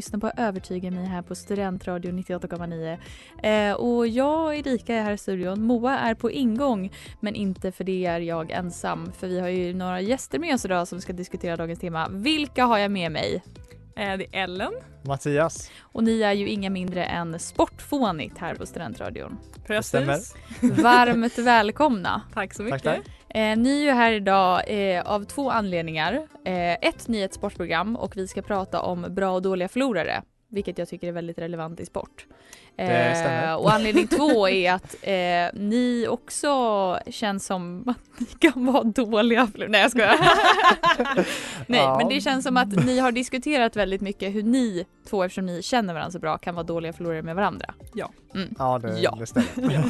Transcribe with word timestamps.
Lyssnar 0.00 0.20
på 0.20 0.30
Övertyga 0.36 0.90
mig 0.90 1.04
här 1.06 1.22
på 1.22 1.34
Studentradio 1.34 2.12
98,9. 2.12 3.68
Eh, 3.70 3.74
och 3.74 4.06
jag 4.06 4.44
och 4.44 4.54
Erika 4.54 4.94
är 4.94 5.02
här 5.02 5.12
i 5.12 5.18
studion. 5.18 5.62
Moa 5.62 5.98
är 5.98 6.14
på 6.14 6.30
ingång, 6.30 6.92
men 7.20 7.34
inte 7.34 7.72
för 7.72 7.84
det 7.84 8.06
är 8.06 8.20
jag 8.20 8.50
ensam. 8.50 9.12
För 9.12 9.28
vi 9.28 9.40
har 9.40 9.48
ju 9.48 9.74
några 9.74 10.00
gäster 10.00 10.38
med 10.38 10.54
oss 10.54 10.64
idag 10.64 10.88
som 10.88 11.00
ska 11.00 11.12
diskutera 11.12 11.56
dagens 11.56 11.78
tema. 11.80 12.08
Vilka 12.10 12.64
har 12.64 12.78
jag 12.78 12.90
med 12.90 13.12
mig? 13.12 13.42
Eh, 13.96 14.16
det 14.16 14.26
är 14.36 14.42
Ellen. 14.44 14.72
Mattias. 15.02 15.70
Och 15.80 16.04
ni 16.04 16.20
är 16.20 16.32
ju 16.32 16.48
inga 16.48 16.70
mindre 16.70 17.04
än 17.04 17.38
Sportfånigt 17.38 18.38
här 18.38 18.54
på 18.54 18.66
Studentradion. 18.66 19.38
Precis. 19.66 20.34
Varmt 20.62 21.38
välkomna! 21.38 22.22
Tack 22.34 22.54
så 22.54 22.62
Tack, 22.62 22.72
mycket. 22.72 22.82
tack. 23.04 23.19
Eh, 23.34 23.58
ni 23.58 23.80
är 23.80 23.84
ju 23.84 23.90
här 23.90 24.12
idag 24.12 24.62
eh, 24.66 25.02
av 25.02 25.24
två 25.24 25.50
anledningar. 25.50 26.14
Eh, 26.44 26.72
ett, 26.72 27.08
ni 27.08 27.20
är 27.20 27.24
ett 27.24 27.34
sportprogram 27.34 27.96
och 27.96 28.16
vi 28.16 28.28
ska 28.28 28.42
prata 28.42 28.80
om 28.80 29.06
bra 29.08 29.32
och 29.32 29.42
dåliga 29.42 29.68
förlorare. 29.68 30.22
Vilket 30.48 30.78
jag 30.78 30.88
tycker 30.88 31.08
är 31.08 31.12
väldigt 31.12 31.38
relevant 31.38 31.80
i 31.80 31.86
sport. 31.86 32.26
Det 32.88 33.14
stämmer. 33.16 33.56
och 33.56 33.72
anledning 33.72 34.06
två 34.06 34.48
är 34.48 34.72
att 34.72 34.94
eh, 35.02 35.60
ni 35.60 36.06
också 36.08 36.98
känns 37.10 37.46
som 37.46 37.84
att 37.88 38.20
ni 38.20 38.26
kan 38.26 38.66
vara 38.66 38.82
dåliga 38.84 39.46
förlorare. 39.46 39.70
Nej 39.70 39.80
jag 39.80 39.90
skojar. 39.90 40.16
Nej 41.66 41.80
Ja. 41.80 41.96
men 41.98 42.08
det 42.08 42.20
känns 42.20 42.44
som 42.44 42.56
att 42.56 42.68
ni 42.86 42.98
har 42.98 43.12
diskuterat 43.12 43.76
väldigt 43.76 44.00
mycket 44.00 44.34
hur 44.34 44.42
ni 44.42 44.86
två 45.08 45.22
eftersom 45.24 45.46
ni 45.46 45.62
känner 45.62 45.94
varandra 45.94 46.10
så 46.10 46.18
bra 46.18 46.38
kan 46.38 46.54
vara 46.54 46.64
dåliga 46.64 46.92
förlorare 46.92 47.22
med 47.22 47.36
varandra. 47.36 47.74
Ja. 47.94 48.10
Mm. 48.34 48.54
Ja, 48.58 48.78
det, 48.78 48.98
Ja. 49.00 49.16
det 49.20 49.26
stämmer. 49.26 49.82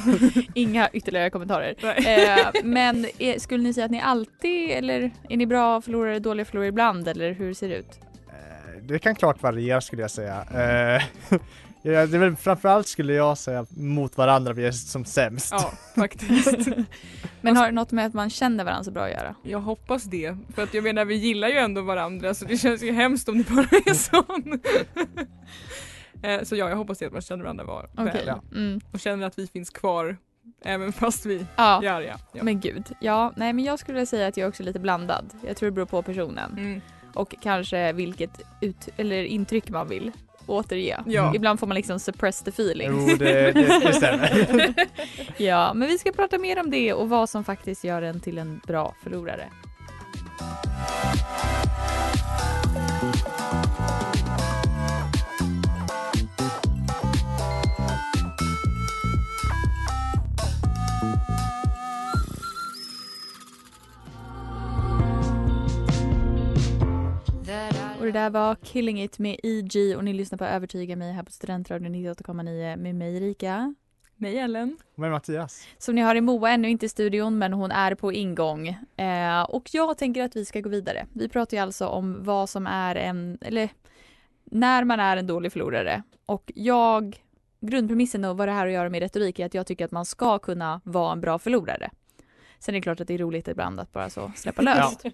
Inga 0.59 0.89
ytterligare 0.93 1.31
kommentarer. 1.31 1.75
Eh, 2.09 2.47
men 2.65 3.07
är, 3.19 3.39
skulle 3.39 3.63
ni 3.63 3.75
säga 3.75 3.85
att 3.85 3.91
ni 3.91 4.01
alltid 4.01 4.71
eller 4.71 5.11
är 5.29 5.37
ni 5.37 5.47
bra 5.47 5.81
förlorare, 5.81 6.19
dåliga 6.19 6.45
förlorare 6.45 6.69
ibland 6.69 7.09
eller 7.09 7.33
hur 7.33 7.55
ser 7.55 7.69
det 7.69 7.77
ut? 7.77 7.99
Eh, 8.29 8.83
Det 8.83 8.99
kan 8.99 9.15
klart 9.15 9.43
variera 9.43 9.81
skulle 9.81 10.03
jag 10.03 10.11
säga. 10.11 10.45
Eh, 10.55 11.03
ja, 11.83 12.07
det 12.07 12.17
är 12.17 12.19
väl 12.19 12.37
framförallt 12.37 12.87
skulle 12.89 13.13
jag 13.13 13.39
säga 13.39 13.67
mot 13.71 14.17
varandra 14.17 14.53
vi 14.53 14.67
är 14.67 14.73
som 14.73 15.05
sämst. 15.05 15.49
Ja, 15.53 15.73
faktiskt. 15.95 16.69
Men 17.41 17.57
har 17.57 17.67
det 17.67 17.73
något 17.73 17.93
med 17.93 18.07
att 18.07 18.15
man 18.15 18.31
känner 18.31 18.65
varandra 18.65 18.85
så 18.85 18.91
bra 18.91 19.03
att 19.05 19.11
göra? 19.11 19.35
Jag 19.43 19.61
hoppas 19.61 20.05
det. 20.05 20.37
För 20.55 20.63
att 20.63 20.75
jag 20.75 20.85
menar 20.85 21.05
vi 21.05 21.15
gillar 21.15 21.49
ju 21.49 21.57
ändå 21.57 21.83
varandra 21.83 22.35
så 22.35 22.45
det 22.45 22.57
känns 22.57 22.83
ju 22.83 22.93
hemskt 22.93 23.29
om 23.29 23.39
det 23.39 23.49
bara 23.51 23.67
är 23.87 23.95
sån. 23.95 24.61
Eh, 26.23 26.43
så 26.43 26.57
ja, 26.57 26.69
jag 26.69 26.77
hoppas 26.77 26.99
det 26.99 27.07
att 27.07 27.13
man 27.13 27.23
känner 27.23 27.43
varandra 27.45 27.65
var 27.65 27.89
Okej. 27.93 28.05
väl. 28.05 28.25
Ja. 28.27 28.43
Mm. 28.55 28.81
Och 28.93 29.01
känner 29.01 29.27
att 29.27 29.39
vi 29.39 29.47
finns 29.47 29.71
kvar 29.71 30.17
även 30.65 30.93
fast 30.93 31.27
vi 31.27 31.47
Ja. 31.57 31.83
är 31.85 31.91
arga. 31.93 32.19
Ja. 32.33 32.43
Men 32.45 32.61
gud, 32.61 32.85
ja, 33.01 33.33
nej 33.37 33.53
men 33.53 33.65
jag 33.65 33.79
skulle 33.79 34.07
säga 34.07 34.27
att 34.27 34.37
jag 34.37 34.49
också 34.49 34.63
är 34.63 34.65
lite 34.65 34.79
blandad. 34.79 35.25
Jag 35.47 35.57
tror 35.57 35.67
det 35.67 35.73
beror 35.75 35.87
på 35.87 36.03
personen 36.03 36.53
Mm. 36.59 36.81
och 37.15 37.35
kanske 37.43 37.93
vilket 37.93 38.41
ut, 38.61 38.89
eller 38.97 39.23
intryck 39.25 39.69
man 39.71 39.89
vill 39.89 40.13
återge. 40.51 41.03
Ja. 41.07 41.35
Ibland 41.35 41.61
får 41.61 41.67
man 41.67 41.75
liksom 41.75 41.99
suppress 41.99 42.43
the 42.43 42.51
feelings. 42.51 43.11
Jo, 43.11 43.17
det, 43.17 43.53
det, 43.53 43.81
det 43.87 43.93
stämmer. 43.93 44.75
ja, 45.37 45.75
men 45.75 45.89
vi 45.89 45.99
ska 45.99 46.13
prata 46.13 46.39
mer 46.39 46.61
om 46.61 46.71
det 46.71 46.93
och 46.93 47.09
vad 47.09 47.29
som 47.29 47.45
faktiskt 47.45 47.85
gör 47.85 48.03
en 48.03 48.21
till 48.21 48.39
en 48.39 48.61
bra 48.67 48.95
förlorare. 49.03 49.47
Det 68.13 68.19
där 68.19 68.31
var 68.31 68.55
Killing 68.55 69.03
It 69.03 69.19
med 69.19 69.37
E.G. 69.43 69.97
och 69.97 70.05
ni 70.05 70.13
lyssnar 70.13 70.39
på 70.39 70.45
Övertyga 70.45 70.97
mig 70.97 71.13
här 71.13 71.23
på 71.23 71.33
Studentradion 71.33 71.95
98,9 71.95 72.77
med 72.77 72.95
mig 72.95 73.17
Erika. 73.17 73.75
Mig 74.17 74.39
Ellen. 74.39 74.79
Men 74.95 75.11
Mattias, 75.11 75.67
Som 75.79 75.95
ni 75.95 76.03
hör 76.03 76.17
är 76.17 76.21
Moa 76.21 76.51
ännu 76.51 76.71
inte 76.71 76.87
i 76.87 76.89
studion 76.89 77.39
men 77.39 77.53
hon 77.53 77.71
är 77.71 77.95
på 77.95 78.13
ingång. 78.13 78.69
Eh, 78.97 79.43
och 79.43 79.69
jag 79.73 79.99
tänker 79.99 80.23
att 80.23 80.37
vi 80.37 80.45
ska 80.45 80.61
gå 80.61 80.69
vidare. 80.69 81.07
Vi 81.13 81.29
pratar 81.29 81.57
ju 81.57 81.63
alltså 81.63 81.87
om 81.87 82.25
vad 82.25 82.49
som 82.49 82.67
är 82.67 82.97
en, 82.97 83.39
eller 83.41 83.69
när 84.45 84.85
man 84.85 85.01
är 85.01 85.17
en 85.17 85.27
dålig 85.27 85.53
förlorare. 85.53 86.03
Och 86.27 86.53
jag, 86.55 87.25
grundpremissen 87.61 88.25
och 88.25 88.37
vad 88.37 88.49
det 88.49 88.53
här 88.53 88.59
har 88.59 88.67
att 88.67 88.73
göra 88.73 88.89
med 88.89 89.01
retorik 89.01 89.39
är 89.39 89.47
att 89.47 89.55
jag 89.55 89.67
tycker 89.67 89.85
att 89.85 89.91
man 89.91 90.05
ska 90.05 90.39
kunna 90.39 90.81
vara 90.85 91.13
en 91.13 91.21
bra 91.21 91.39
förlorare. 91.39 91.91
Sen 92.61 92.75
är 92.75 92.79
det 92.79 92.83
klart 92.83 93.01
att 93.01 93.09
det 93.09 93.15
är 93.15 93.19
roligt 93.19 93.49
ibland 93.49 93.81
att 93.81 93.93
bara 93.93 94.11
så 94.11 94.33
släppa 94.37 94.63
löst. 94.63 95.05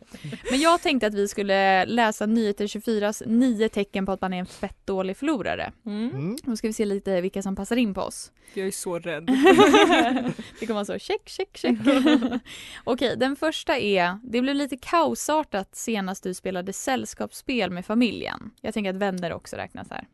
Men 0.51 0.61
jag 0.61 0.83
tänkte 0.83 1.07
att 1.07 1.15
vi 1.15 1.29
skulle 1.29 1.85
läsa 1.85 2.27
Nyheter 2.27 2.67
24s 2.67 3.23
nio 3.27 3.69
tecken 3.69 4.07
på 4.07 4.13
att 4.13 4.21
man 4.21 4.33
är 4.33 4.39
en 4.39 4.47
fett 4.47 4.87
dålig 4.87 5.17
förlorare. 5.17 5.73
Mm. 5.87 6.11
mm. 6.11 6.37
Nu 6.45 6.57
ska 6.57 6.67
vi 6.67 6.73
se 6.73 6.85
lite 6.85 7.21
vilka 7.21 7.43
som 7.43 7.57
passar 7.57 7.77
in 7.77 7.95
på 7.95 8.01
oss. 8.01 8.33
Jag 8.55 8.67
är 8.67 8.71
så 8.71 8.99
rädd. 8.99 9.27
det 10.61 10.67
kommer 10.67 10.75
vara 10.75 10.85
så 10.85 10.99
check, 10.99 11.29
check, 11.29 11.57
check. 11.57 11.79
Okej, 12.85 13.17
den 13.17 13.37
första 13.37 13.79
är, 13.79 14.19
det 14.23 14.41
blev 14.41 14.55
lite 14.55 14.77
kaosartat 14.77 15.77
senast 15.77 16.23
du 16.23 16.35
spelade 16.35 16.73
sällskapsspel 16.73 17.71
med 17.71 17.87
familjen. 17.87 18.51
Jag 18.61 18.75
tänker 18.75 18.91
att 18.91 18.97
vänner 18.97 19.33
också 19.33 19.57
räknas 19.57 19.91
här. 19.91 20.07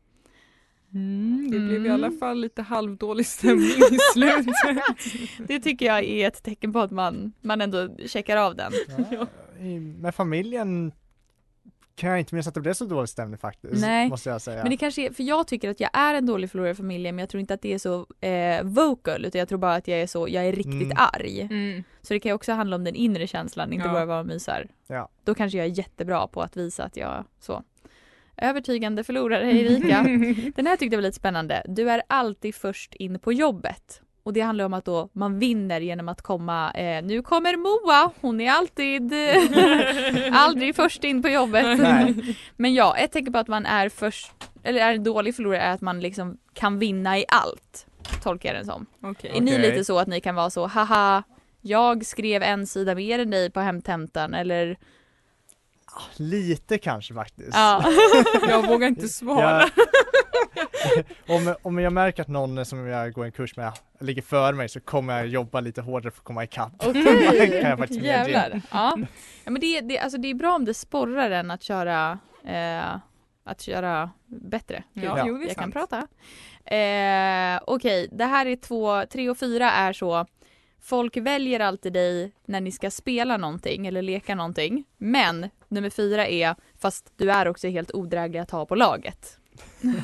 Mm, 0.95 1.51
det 1.51 1.59
blev 1.59 1.73
i 1.85 1.89
Mm. 1.89 1.93
alla 1.93 2.11
fall 2.11 2.41
lite 2.41 2.63
halvdålig 2.63 3.27
stämning 3.27 3.67
i 3.67 3.99
slutet. 4.13 4.55
Det 5.49 5.61
tycker 5.61 5.87
jag 5.87 6.05
är 6.05 6.29
ett 6.29 6.43
tecken 6.43 6.73
på 6.73 6.79
att 6.81 6.91
man, 6.91 7.33
man 7.41 7.61
ändå 7.61 7.89
checkar 8.07 8.37
av 8.37 8.57
den. 8.57 8.73
Ja. 9.11 9.27
I- 9.65 9.79
Med 9.81 10.15
familjen 10.15 10.93
kan 11.95 12.11
jag 12.11 12.19
inte 12.19 12.35
minnas 12.35 12.47
att 12.47 12.55
det 12.55 12.61
blev 12.61 12.73
så 12.75 12.85
dålig 12.85 13.09
stämning 13.09 13.39
faktiskt. 13.39 13.81
Nej, 13.81 14.09
Måste 14.09 14.31
jag 14.31 14.41
säga. 14.43 14.63
Men 14.63 14.71
det 14.71 14.77
kanske 14.77 15.07
är, 15.07 15.11
för 15.13 15.23
jag 15.23 15.47
tycker 15.47 15.71
att 15.71 15.81
jag 15.81 15.91
är 15.93 16.15
en 16.15 16.27
dålig 16.27 16.51
förlorare 16.51 16.71
i 16.73 16.75
familjen 16.75 17.15
men 17.17 17.23
jag 17.23 17.29
tror 17.29 17.41
inte 17.41 17.55
att 17.55 17.63
det 17.63 17.75
är 17.75 17.79
så 17.79 18.07
eh, 18.21 18.63
vocal 18.65 19.25
utan 19.25 19.39
jag 19.39 19.49
tror 19.49 19.59
bara 19.59 19.75
att 19.75 19.89
jag 19.89 20.01
är 20.01 20.07
så, 20.07 20.29
jag 20.29 20.47
är 20.47 20.53
riktigt 20.53 20.73
Mm. 20.83 20.97
arg. 21.15 21.41
Mm. 21.41 21.83
Så 22.03 22.15
det 22.15 22.21
kan 22.21 22.31
ju 22.31 22.35
också 22.35 22.53
handla 22.53 22.77
om 22.77 22.85
den 22.85 22.95
inre 22.95 23.27
känslan, 23.27 23.73
inte 23.73 23.87
Ja. 23.87 23.93
bara 23.93 24.05
vara 24.07 24.25
mysar. 24.25 24.67
Ja. 24.87 25.09
Då 25.25 25.35
kanske 25.35 25.59
jag 25.59 25.67
är 25.67 25.79
jättebra 25.79 26.27
på 26.27 26.43
att 26.43 26.57
visa 26.57 26.85
att 26.85 26.97
jag 26.97 27.25
så. 27.41 27.63
Övertygande 28.37 29.05
förlorare 29.05 29.53
Erika. 29.53 30.03
Den 30.57 30.67
här 30.67 30.77
tyckte 30.77 30.95
jag 30.95 30.99
var 30.99 31.03
lite 31.09 31.17
spännande. 31.17 31.63
Du 31.69 31.91
är 31.91 32.03
alltid 32.07 32.55
först 32.55 32.95
in 32.95 33.19
på 33.19 33.33
jobbet. 33.33 34.03
Och 34.23 34.33
det 34.33 34.41
handlar 34.41 34.65
om 34.65 34.75
att 34.75 34.85
då 34.85 35.09
man 35.13 35.39
vinner 35.39 35.81
genom 35.81 36.09
att 36.09 36.23
komma, 36.23 36.73
eh, 36.73 37.05
nu 37.05 37.23
kommer 37.23 37.57
Moa, 37.57 38.11
hon 38.21 38.41
är 38.41 38.51
alltid 38.51 39.13
aldrig 40.33 40.77
först 40.77 41.05
in 41.05 41.23
på 41.23 41.29
jobbet. 41.29 41.79
Nej. 41.79 42.37
Men 42.57 42.75
ja, 42.75 42.97
ett 42.97 43.13
tecken 43.13 43.33
på 43.33 43.39
att 43.39 43.49
man 43.49 43.67
är 43.67 43.89
först, 43.89 44.33
eller 44.63 44.81
är 44.81 44.95
en 44.95 45.05
dålig 45.05 45.37
förlorare 45.37 45.61
är 45.61 45.73
att 45.73 45.81
man 45.81 46.01
liksom 46.01 46.39
kan 46.53 46.79
vinna 46.79 47.19
i 47.19 47.25
allt. 47.29 47.87
Tolkar 48.23 48.49
jag 48.49 48.59
den 48.59 48.67
som. 48.67 48.87
Okej. 49.03 49.31
Är 49.35 49.41
ni 49.41 49.59
lite 49.59 49.85
så 49.85 49.99
att 49.99 50.09
ni 50.09 50.21
kan 50.21 50.35
vara 50.35 50.51
så, 50.51 50.67
haha, 50.67 51.23
jag 51.61 52.07
skrev 52.07 52.43
en 52.43 52.67
sida 52.67 52.95
mer 52.95 53.19
än 53.19 53.31
dig 53.31 53.51
på 53.51 53.61
hemtentan 53.61 54.35
eller 54.35 54.77
Lite 56.17 56.79
kanske 56.79 57.15
faktiskt. 57.15 57.51
Ja. 57.53 57.85
Jag 58.49 58.67
vågar 58.67 58.89
inte 58.89 59.09
svara. 59.09 59.69
Jag, 60.87 61.05
om, 61.37 61.55
om 61.63 61.79
jag 61.79 61.93
märker 61.93 62.23
att 62.23 62.29
någon 62.29 62.65
som 62.67 62.87
jag 62.87 63.13
går 63.13 63.25
en 63.25 63.33
kurs 63.33 63.57
med 63.57 63.73
ligger 64.01 64.23
före 64.23 64.53
mig 64.53 64.69
så 64.69 64.81
kommer 64.81 65.17
jag 65.19 65.27
jobba 65.27 65.61
lite 65.61 65.81
hårdare 65.81 66.11
för 66.11 66.21
att 66.21 66.25
komma 66.25 66.45
ikapp. 66.45 66.73
Okej, 66.79 67.61
kan 67.63 67.71
jag 67.71 67.79
faktiskt 67.79 68.03
jävlar. 68.03 68.61
Ja. 68.71 68.99
ja 69.45 69.51
men 69.51 69.61
det, 69.61 69.81
det, 69.81 69.99
alltså 69.99 70.19
det 70.19 70.31
är 70.31 70.35
bra 70.35 70.55
om 70.55 70.65
det 70.65 70.75
sporrar 70.75 71.31
en 71.31 71.51
att 71.51 71.63
köra 71.63 72.19
eh, 72.47 72.97
att 73.45 73.61
köra 73.61 74.11
bättre. 74.27 74.83
Gud, 74.95 75.05
Ja, 75.05 75.25
jo, 75.27 75.39
det 75.39 75.45
är 75.45 75.49
jag 75.49 75.57
kan 75.57 75.73
sant. 75.73 75.91
prata. 75.91 76.07
Eh, 76.77 77.61
Okej, 77.67 78.09
det 78.13 78.25
här 78.25 78.47
är 78.47 78.57
två, 78.57 79.05
tre 79.07 79.31
och 79.31 79.39
fyra 79.39 79.71
är 79.71 79.93
så 79.93 80.27
Folk 80.85 81.17
väljer 81.17 81.61
alltid 81.61 81.93
dig 81.93 82.33
när 82.45 82.61
ni 82.61 82.73
ska 82.73 82.91
spela 82.91 83.37
någonting 83.37 83.87
eller 83.87 84.03
leka 84.03 84.35
någonting. 84.35 84.85
Men 84.99 85.49
nummer 85.69 85.91
fyra 85.91 86.27
är 86.27 86.55
fast 86.79 87.13
du 87.17 87.31
är 87.31 87.49
också 87.49 87.69
helt 87.69 87.95
odräglig 87.95 88.41
att 88.41 88.51
ha 88.51 88.67
på 88.67 88.75
laget. 88.75 89.39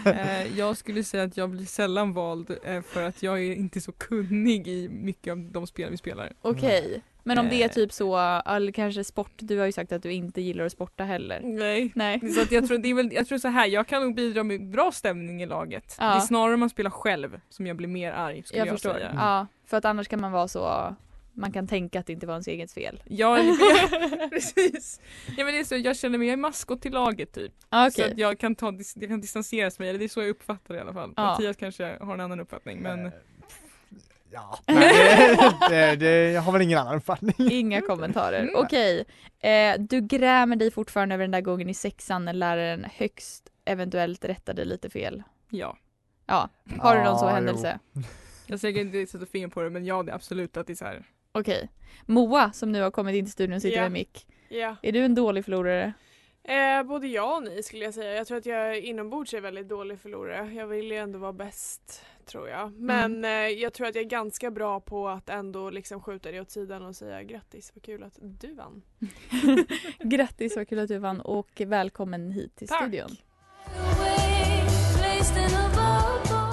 Eh, 0.06 0.59
jag 0.59 0.77
skulle 0.77 1.05
säga 1.05 1.23
att 1.23 1.37
jag 1.37 1.50
blir 1.50 1.65
sällan 1.67 2.12
vald 2.12 2.50
eh, 2.65 2.83
för 2.83 3.03
att 3.03 3.23
jag 3.23 3.39
är 3.39 3.53
inte 3.55 3.81
så 3.81 3.93
kunnig 3.93 4.69
i 4.69 4.89
mycket 4.89 5.33
av 5.33 5.39
de 5.39 5.67
spel 5.67 5.91
vi 5.91 5.97
spelar. 5.97 6.33
Okej, 6.43 7.03
men 7.23 7.39
om 7.39 7.49
det 7.49 7.62
är 7.62 7.69
Eh. 7.69 7.73
typ 7.73 7.93
så, 7.93 8.19
eller 8.47 8.73
kanske 8.73 9.05
sport, 9.05 9.33
du 9.37 9.59
har 9.59 9.67
ju 9.67 9.73
sagt 9.73 9.93
att 9.93 10.03
du 10.03 10.12
inte 10.12 10.41
gillar 10.41 10.65
att 10.65 10.73
sporta 10.73 11.05
heller. 11.05 11.41
Nej. 11.45 11.93
Nej. 11.95 12.21
Så 12.35 12.41
att 12.43 12.53
jag, 12.53 12.69
tror, 12.69 12.79
det 12.79 12.89
är 12.91 12.95
väl, 12.95 13.12
jag 13.12 13.27
tror 13.29 13.39
så 13.39 13.49
här, 13.49 13.67
jag 13.67 13.87
kan 13.87 14.03
nog 14.03 14.15
bidra 14.15 14.43
med 14.43 14.71
bra 14.71 14.93
stämning 14.93 15.43
i 15.43 15.47
laget. 15.47 15.97
Ja. 16.00 16.05
Det 16.06 16.17
är 16.17 16.21
snarare 16.21 16.55
om 16.55 16.61
man 16.61 16.71
spelar 16.71 16.91
själv 16.91 17.41
som 17.49 17.67
jag 17.67 17.77
blir 17.77 17.89
mer 17.89 18.12
arg 18.12 18.43
skulle 18.43 18.59
jag, 18.59 18.67
Jag 18.69 18.75
förstår. 18.75 18.93
säga. 18.95 19.12
Ja, 19.17 19.47
för 19.67 19.77
att 19.77 19.85
annars 19.85 20.09
kan 20.09 20.21
man 20.21 20.33
vara 20.33 20.49
så, 20.49 20.97
man 21.38 21.52
kan 21.52 21.67
tänka 21.67 22.00
att 22.00 22.06
det 22.06 22.12
inte 22.12 22.26
var 22.26 22.35
ens 22.35 22.49
eget 22.49 22.73
fel. 22.73 23.02
Ja, 23.06 23.38
jag, 23.38 23.56
precis. 24.31 25.00
Ja, 25.37 25.44
men 25.44 25.55
det 25.55 25.61
är 25.61 25.64
så, 25.64 25.76
jag 25.76 25.96
känner 25.96 26.19
mig, 26.19 26.26
jag 26.29 26.32
är 26.32 26.37
maskot 26.37 26.82
till 26.82 26.93
laget 26.93 27.32
typ. 27.32 27.52
Ja, 27.70 27.90
Så 27.90 28.02
Okej, 28.02 28.12
att 28.12 28.19
jag 28.19 28.38
kan, 28.38 28.55
ta, 28.55 28.73
jag 28.94 29.08
kan 29.11 29.20
distanseras 29.20 29.79
mig, 29.79 29.88
eller 29.88 29.99
det 29.99 30.05
är 30.05 30.08
så 30.08 30.20
jag 30.20 30.29
uppfattar 30.29 30.75
det 30.75 30.79
i 30.79 30.81
alla 30.81 30.93
fall. 30.93 31.12
Ja. 31.17 31.23
Mattias 31.25 31.56
kanske 31.56 31.96
har 32.00 32.14
en 32.14 32.20
annan 32.20 32.40
uppfattning 32.40 32.79
men 32.82 33.06
Eh, 33.06 33.12
Ja, 34.32 34.58
nej, 34.67 35.37
det, 35.70 35.76
det, 35.76 35.96
det, 35.96 36.31
jag 36.32 36.43
har 36.43 36.52
väl 36.52 36.62
ingen 36.62 36.79
annan 36.79 36.96
uppfattning. 36.96 37.35
inga 37.38 37.81
kommentarer. 37.81 38.40
Mm. 38.43 38.55
Okej, 38.56 39.05
eh, 39.40 39.81
du 39.81 40.00
grämer 40.00 40.56
dig 40.56 40.70
fortfarande 40.70 41.14
över 41.14 41.25
den 41.25 41.31
där 41.31 41.40
gången 41.40 41.69
i 41.69 41.75
sexan 41.75 42.25
när 42.25 42.32
läraren 42.32 42.87
högst 42.94 43.49
eventuellt 43.64 44.25
rättade 44.25 44.64
lite 44.64 44.90
fel. 44.90 45.23
ja. 45.50 45.76
Ja, 46.26 46.49
har 46.79 46.96
du 46.96 47.05
någon 47.05 47.19
så 47.19 47.25
Ja, 47.25 47.31
händelse? 47.31 47.79
Jag 48.46 48.61
säger 48.61 48.81
inte 48.81 49.06
sätta 49.06 49.26
fingret 49.26 49.55
på 49.55 49.62
det 49.62 49.70
men 49.70 49.85
ja 49.85 50.02
det 50.02 50.11
är 50.11 50.14
absolut 50.14 50.56
att 50.56 50.67
det 50.67 50.73
är 50.73 50.75
så 50.75 50.85
här. 50.85 51.02
Okej. 51.40 51.69
Moa 52.06 52.52
som 52.52 52.73
nu 52.73 52.82
har 52.82 52.90
kommit 52.90 53.14
in 53.14 53.25
till 53.25 53.32
studion 53.32 53.55
och 53.56 53.62
sitter 53.62 53.76
Ja. 53.76 53.82
med 53.82 53.93
mick. 53.93 54.26
Ja, 54.49 54.76
Är 54.82 54.93
du 54.93 55.00
en 55.05 55.14
dålig 55.14 55.44
förlorare? 55.44 55.93
eh, 56.44 56.82
både 56.82 57.06
ja 57.06 57.37
och 57.37 57.43
nej 57.43 57.62
skulle 57.62 57.85
jag 57.85 57.94
säga. 57.94 58.14
Jag 58.14 58.26
tror 58.26 58.38
att 58.38 58.46
jag 58.46 58.79
inombords 58.79 59.35
är 59.35 59.40
väldigt 59.40 59.69
dålig 59.69 60.00
förlorare. 60.00 60.52
Jag 60.55 60.67
vill 60.67 60.90
ju 60.90 60.96
ändå 60.96 61.19
vara 61.19 61.32
bäst 61.32 62.05
tror 62.25 62.49
jag. 62.49 62.73
Men 62.73 63.25
eh, 63.25 63.31
jag 63.31 63.73
tror 63.73 63.87
att 63.87 63.94
jag 63.94 64.05
är 64.05 64.08
ganska 64.08 64.50
bra 64.50 64.81
på 64.81 65.08
att 65.08 65.29
ändå 65.29 65.70
liksom 65.70 66.00
skjuta 66.00 66.31
det 66.31 66.40
åt 66.40 66.50
sidan 66.50 66.82
och 66.87 66.96
säga 66.96 67.23
grattis, 67.23 67.73
vad 67.75 67.82
kul 67.85 68.02
att 68.02 68.19
du 68.20 68.55
vann. 68.55 68.82
Grattis, 69.99 70.56
vad 70.56 70.69
kul 70.69 70.79
att 70.79 70.88
du 70.88 70.99
vann 70.99 71.20
och 71.20 71.61
välkommen 71.67 72.31
hit 72.31 72.56
till 72.56 72.69
Tack. 72.69 72.79
studion. 72.82 73.17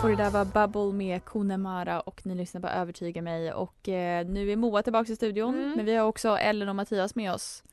Och 0.06 0.12
det 0.12 0.18
där 0.18 0.30
var 0.30 0.46
Bubble 0.68 0.98
med 0.98 1.26
Kunemara 1.26 2.00
och 2.00 2.26
ni 2.26 2.36
lyssnar 2.36 2.62
på 2.62 2.68
Övertyga 2.68 3.22
mig 3.22 3.54
och 3.54 3.90
eh, 3.90 4.26
nu 4.28 4.52
är 4.52 4.56
Moa 4.56 4.84
tillbaka 4.84 5.12
i 5.12 5.16
studion 5.16 5.56
Mm. 5.56 5.74
men 5.76 5.86
vi 5.86 5.96
har 5.96 6.06
också 6.08 6.38
Ellen 6.38 6.70
och 6.70 6.76
Mattias 6.76 7.16
med 7.16 7.34
oss. 7.34 7.64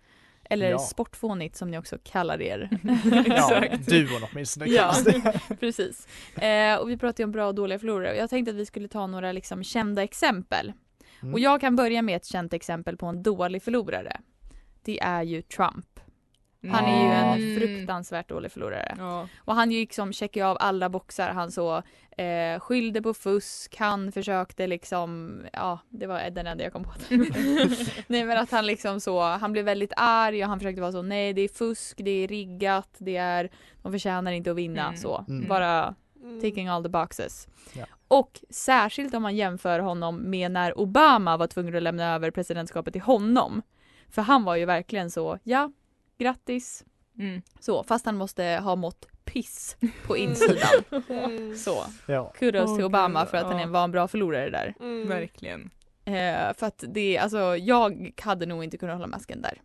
Eller 0.45 0.71
Ja. 0.71 0.79
Sportfånigt 0.79 1.57
som 1.57 1.71
ni 1.71 1.79
också 1.79 1.99
kallar 2.05 2.43
er. 2.43 2.69
Ja, 3.27 3.65
duon 3.87 4.23
åtminstone 4.33 4.67
Ja. 4.67 4.95
Precis. 5.61 6.07
Eh, 6.37 6.77
och 6.77 6.91
vi 6.91 6.97
pratar 6.97 7.23
ju 7.23 7.25
om 7.25 7.33
bra 7.33 7.47
och 7.47 7.55
dåliga 7.55 7.79
förlorare 7.79 8.11
och 8.11 8.17
jag 8.17 8.31
tänkte 8.31 8.51
att 8.51 8.57
vi 8.57 8.67
skulle 8.67 8.89
ta 8.89 9.07
några 9.07 9.33
liksom 9.33 9.65
kända 9.65 10.03
exempel. 10.03 10.73
Mm. 11.23 11.35
Och 11.35 11.41
jag 11.41 11.61
kan 11.61 11.77
börja 11.77 12.03
med 12.03 12.17
ett 12.17 12.27
känt 12.27 12.53
exempel 12.53 12.97
på 12.97 13.07
en 13.07 13.23
dålig 13.23 13.63
förlorare. 13.63 14.21
Det 14.83 15.01
är 15.01 15.23
ju 15.23 15.43
Trump. 15.43 16.01
Han 16.71 16.85
är 16.85 17.05
ju 17.05 17.13
en 17.13 17.61
fruktansvärt 17.61 18.29
dålig 18.29 18.53
förlorare. 18.53 18.95
Ja. 18.99 19.29
Och 19.39 19.55
han 19.55 19.69
liksom 19.71 20.13
checkade 20.13 20.47
av 20.47 20.57
alla 20.61 20.89
boxar. 20.89 21.31
Han 21.31 21.51
så 21.53 21.83
eh, 22.17 22.61
skyllde 22.61 23.03
på 23.03 23.15
fusk, 23.15 23.77
han 23.79 24.13
försökte 24.13 24.67
liksom, 24.67 25.41
ja 25.53 25.79
det 25.89 26.07
var 26.07 26.31
den 26.31 26.47
enda 26.47 26.65
jag 26.65 26.73
kom 26.73 26.85
på. 26.85 26.91
nej 28.07 28.25
men 28.25 28.39
att 28.39 28.51
han 28.51 28.67
liksom 28.67 29.01
så, 29.01 29.23
han 29.23 29.53
blev 29.53 29.65
väldigt 29.65 29.93
arg 29.97 30.43
och 30.43 30.49
han 30.49 30.59
försökte 30.59 30.81
vara 30.81 30.93
så, 30.93 31.03
nej 31.03 31.33
det 31.33 31.43
är 31.43 31.49
fusk, 31.49 32.01
det 32.05 32.11
är 32.11 32.29
riggat, 32.29 32.89
det 32.99 33.17
är, 33.17 33.51
de 33.83 33.93
förtjänar 33.93 34.33
inte 34.33 34.51
att 34.51 34.57
vinna 34.57 34.83
Mm. 34.87 34.97
så. 34.97 35.25
Mm. 35.29 35.49
Bara 35.49 35.95
Mm. 36.23 36.41
taking 36.41 36.69
all 36.69 36.83
the 36.83 36.89
boxes. 36.89 37.49
Ja. 37.73 37.85
Och 38.09 38.41
särskilt 38.51 39.15
om 39.15 39.23
man 39.23 39.37
jämför 39.37 39.79
honom 39.79 40.17
med 40.31 40.51
när 40.51 40.79
Obama 40.79 41.37
var 41.37 41.47
tvungen 41.47 41.77
att 41.77 41.83
lämna 41.83 42.15
över 42.15 42.31
presidentskapet 42.31 42.93
till 42.93 43.03
honom. 43.03 43.63
För 44.11 44.23
han 44.23 44.45
var 44.45 44.57
ju 44.57 44.65
verkligen 44.65 45.11
så, 45.11 45.39
ja, 45.43 45.71
grattis, 46.23 46.85
Mm. 47.19 47.43
så, 47.61 47.85
fast 47.85 48.07
han 48.07 48.17
måste 48.17 48.45
ha 48.45 48.77
mått 48.77 49.07
piss 49.25 49.77
på 50.07 50.17
insidan. 50.17 50.85
Mm. 51.09 51.57
Så, 51.57 51.85
Ja. 52.07 52.33
kudos 52.39 52.71
Åh, 52.71 52.77
till 52.77 52.85
Obama 52.85 53.21
gud, 53.21 53.29
för 53.31 53.39
att 53.39 53.45
han 53.47 53.61
ja. 53.61 53.67
var 53.67 53.85
en 53.85 53.91
bra 53.91 54.09
förlorare 54.09 54.51
där. 54.51 54.75
Mm. 54.81 55.09
Verkligen. 55.09 55.71
Eh, 56.05 56.55
för 56.59 56.67
att 56.67 56.85
det, 56.89 57.19
alltså 57.19 57.57
jag 57.57 58.13
hade 58.23 58.47
nog 58.47 58.65
inte 58.65 58.79
kunnat 58.79 58.95
hålla 58.97 59.07
masken 59.07 59.43
där. 59.43 59.61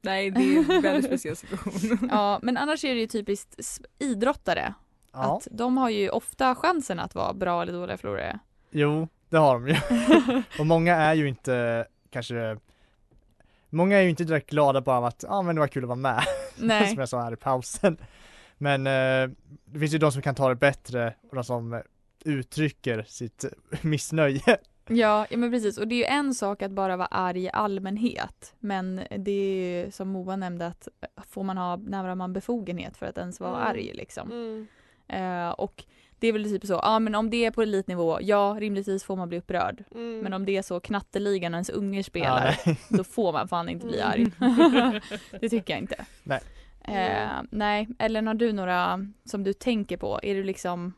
Nej 0.00 0.30
det 0.30 0.40
är 0.40 0.70
en 0.76 0.82
väldigt 0.82 1.04
speciell 1.06 1.36
situation. 1.36 1.98
Ja, 2.10 2.38
men 2.42 2.56
annars 2.56 2.84
är 2.84 2.94
det 2.94 3.00
ju 3.00 3.06
typiskt 3.06 3.80
idrottare. 3.98 4.74
ja, 5.12 5.36
Att 5.36 5.48
de 5.50 5.76
har 5.76 5.90
ju 5.90 6.08
ofta 6.10 6.54
chansen 6.54 6.98
att 7.00 7.14
vara 7.14 7.32
bra 7.32 7.62
eller 7.62 7.72
dåliga 7.72 7.96
förlorare. 7.96 8.38
jo, 8.70 9.08
det 9.28 9.36
har 9.36 9.54
de 9.54 9.68
ju. 9.68 9.76
Och 10.58 10.66
många 10.66 10.96
är 10.96 11.14
ju 11.14 11.28
inte 11.28 11.86
kanske 12.10 12.58
Många 13.74 13.98
är 13.98 14.02
ju 14.02 14.10
inte 14.10 14.24
direkt 14.24 14.50
glada 14.50 14.80
bara 14.80 14.96
av 14.96 15.04
att, 15.04 15.24
ja 15.28 15.34
ah, 15.34 15.42
men 15.42 15.54
det 15.54 15.60
var 15.60 15.68
kul 15.68 15.84
att 15.84 15.88
vara 15.88 15.96
med, 15.96 16.24
Nej. 16.56 16.88
som 16.90 16.98
jag 16.98 17.08
sa 17.08 17.22
här 17.22 17.32
i 17.32 17.36
pausen. 17.36 17.96
Men 18.58 18.86
eh, 18.86 19.30
det 19.64 19.78
finns 19.78 19.94
ju 19.94 19.98
de 19.98 20.12
som 20.12 20.22
kan 20.22 20.34
ta 20.34 20.48
det 20.48 20.54
bättre 20.54 21.14
och 21.30 21.34
de 21.34 21.44
som 21.44 21.82
uttrycker 22.24 23.04
sitt 23.08 23.44
missnöje. 23.82 24.58
Ja, 24.88 25.26
ja 25.30 25.36
men 25.36 25.50
precis 25.50 25.78
och 25.78 25.88
det 25.88 25.94
är 25.94 25.96
ju 25.96 26.04
en 26.04 26.34
sak 26.34 26.62
att 26.62 26.70
bara 26.70 26.96
vara 26.96 27.06
arg 27.06 27.44
i 27.44 27.50
allmänhet 27.50 28.54
men 28.58 29.00
det 29.18 29.30
är 29.30 29.84
ju 29.84 29.90
som 29.90 30.08
Moa 30.08 30.36
nämnde 30.36 30.66
att 30.66 30.88
får 31.28 31.42
man 31.42 31.58
ha, 31.58 31.76
när 31.76 32.14
man 32.14 32.32
befogenhet 32.32 32.96
för 32.96 33.06
att 33.06 33.18
ens 33.18 33.40
vara 33.40 33.56
Mm. 33.56 33.68
arg 33.68 33.90
liksom. 33.94 34.32
Mm. 34.32 34.66
Eh, 35.12 35.50
och 35.50 35.84
det 36.18 36.28
är 36.28 36.32
väl 36.32 36.44
typ 36.44 36.66
så, 36.66 36.72
ja 36.82 36.98
men 36.98 37.14
om 37.14 37.30
det 37.30 37.44
är 37.44 37.50
på 37.50 37.62
elitnivå, 37.62 38.18
ja 38.20 38.56
rimligtvis 38.60 39.04
får 39.04 39.16
man 39.16 39.28
bli 39.28 39.38
upprörd. 39.38 39.84
Mm. 39.94 40.18
Men 40.20 40.32
om 40.32 40.44
det 40.46 40.56
är 40.56 40.62
så 40.62 40.80
knatteligan 40.80 41.54
och 41.54 41.56
ens 41.56 41.70
unger 41.70 41.98
Ja, 41.98 42.02
spelar, 42.04 42.58
nej. 42.66 42.78
då 42.88 43.04
får 43.04 43.32
man 43.32 43.48
fan 43.48 43.68
inte 43.68 43.86
bli 43.86 44.00
Mm. 44.00 44.10
arg. 44.10 45.00
det 45.40 45.48
tycker 45.48 45.72
jag 45.74 45.78
inte. 45.82 46.04
Nej. 46.22 46.40
Eh, 46.84 47.28
nej, 47.50 47.88
eller 47.98 48.22
har 48.22 48.34
du 48.34 48.52
några 48.52 49.06
som 49.24 49.44
du 49.44 49.52
tänker 49.52 49.96
på? 49.96 50.20
Är 50.22 50.34
du 50.34 50.42
liksom, 50.44 50.92